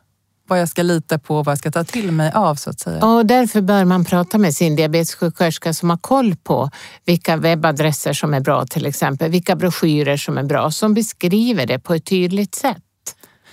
vad 0.47 0.61
jag 0.61 0.69
ska 0.69 0.83
lita 0.83 1.19
på 1.19 1.37
och 1.37 1.45
vad 1.45 1.51
jag 1.51 1.59
ska 1.59 1.71
ta 1.71 1.83
till 1.83 2.11
mig 2.11 2.31
av 2.31 2.55
så 2.55 2.69
att 2.69 2.79
säga. 2.79 3.05
Och 3.05 3.25
därför 3.25 3.61
bör 3.61 3.85
man 3.85 4.05
prata 4.05 4.37
med 4.37 4.55
sin 4.55 4.75
diabetessjuksköterska 4.75 5.73
som 5.73 5.89
har 5.89 5.97
koll 5.97 6.35
på 6.35 6.69
vilka 7.05 7.37
webbadresser 7.37 8.13
som 8.13 8.33
är 8.33 8.39
bra 8.39 8.65
till 8.65 8.85
exempel, 8.85 9.31
vilka 9.31 9.55
broschyrer 9.55 10.17
som 10.17 10.37
är 10.37 10.43
bra 10.43 10.71
som 10.71 10.93
beskriver 10.93 11.65
det 11.65 11.79
på 11.79 11.93
ett 11.93 12.05
tydligt 12.05 12.55
sätt. 12.55 12.77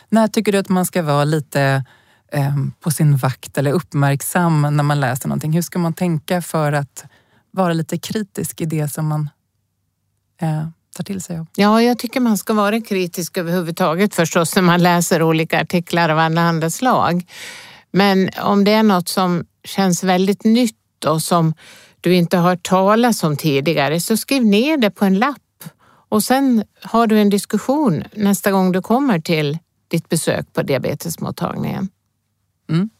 När 0.08 0.28
tycker 0.28 0.52
du 0.52 0.58
att 0.58 0.68
man 0.68 0.86
ska 0.86 1.02
vara 1.02 1.24
lite 1.24 1.84
Eh, 2.32 2.54
på 2.80 2.90
sin 2.90 3.16
vakt 3.16 3.58
eller 3.58 3.72
uppmärksam 3.72 4.62
när 4.62 4.82
man 4.82 5.00
läser 5.00 5.28
någonting? 5.28 5.52
Hur 5.52 5.62
ska 5.62 5.78
man 5.78 5.94
tänka 5.94 6.42
för 6.42 6.72
att 6.72 7.04
vara 7.50 7.72
lite 7.72 7.98
kritisk 7.98 8.60
i 8.60 8.64
det 8.64 8.88
som 8.88 9.06
man 9.06 9.30
eh, 10.40 10.68
tar 10.96 11.04
till 11.04 11.20
sig 11.20 11.38
av? 11.38 11.46
Ja, 11.56 11.82
jag 11.82 11.98
tycker 11.98 12.20
man 12.20 12.38
ska 12.38 12.54
vara 12.54 12.80
kritisk 12.80 13.36
överhuvudtaget 13.36 14.14
förstås 14.14 14.56
när 14.56 14.62
man 14.62 14.82
läser 14.82 15.22
olika 15.22 15.60
artiklar 15.60 16.08
av 16.08 16.18
andra 16.18 16.70
slag. 16.70 17.26
Men 17.92 18.30
om 18.42 18.64
det 18.64 18.72
är 18.72 18.82
något 18.82 19.08
som 19.08 19.44
känns 19.64 20.04
väldigt 20.04 20.44
nytt 20.44 21.04
och 21.06 21.22
som 21.22 21.54
du 22.00 22.14
inte 22.14 22.36
har 22.36 22.50
hört 22.50 22.62
talas 22.62 23.24
om 23.24 23.36
tidigare 23.36 24.00
så 24.00 24.16
skriv 24.16 24.44
ner 24.44 24.76
det 24.76 24.90
på 24.90 25.04
en 25.04 25.18
lapp 25.18 25.64
och 26.08 26.22
sen 26.22 26.64
har 26.82 27.06
du 27.06 27.20
en 27.20 27.30
diskussion 27.30 28.04
nästa 28.14 28.50
gång 28.50 28.72
du 28.72 28.82
kommer 28.82 29.20
till 29.20 29.58
ditt 29.88 30.08
besök 30.08 30.52
på 30.52 30.62
diabetesmottagningen. 30.62 31.88
Mm. 32.70 32.90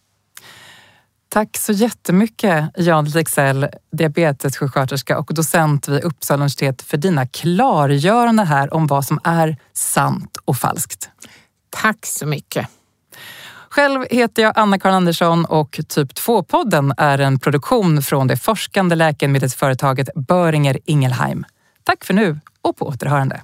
Tack 1.28 1.56
så 1.56 1.72
jättemycket 1.72 2.70
Jan 2.76 3.04
Lexell, 3.04 3.68
diabetessjuksköterska 3.92 5.18
och 5.18 5.34
docent 5.34 5.88
vid 5.88 6.04
Uppsala 6.04 6.36
universitet 6.36 6.82
för 6.82 6.96
dina 6.96 7.26
klargöranden 7.26 8.46
här 8.46 8.74
om 8.74 8.86
vad 8.86 9.04
som 9.04 9.20
är 9.24 9.56
sant 9.72 10.36
och 10.44 10.56
falskt. 10.56 11.10
Tack 11.70 12.06
så 12.06 12.26
mycket. 12.26 12.68
Själv 13.68 14.06
heter 14.10 14.42
jag 14.42 14.52
Anna-Karin 14.56 14.94
Andersson 14.94 15.44
och 15.44 15.80
Typ 15.88 16.12
2-podden 16.12 16.94
är 16.96 17.18
en 17.18 17.38
produktion 17.38 18.02
från 18.02 18.26
det 18.26 18.36
forskande 18.36 18.94
läkemedelsföretaget 18.94 20.08
Böringer 20.14 20.78
Ingelheim. 20.84 21.44
Tack 21.84 22.04
för 22.04 22.14
nu 22.14 22.40
och 22.62 22.76
på 22.76 22.86
återhörande. 22.86 23.40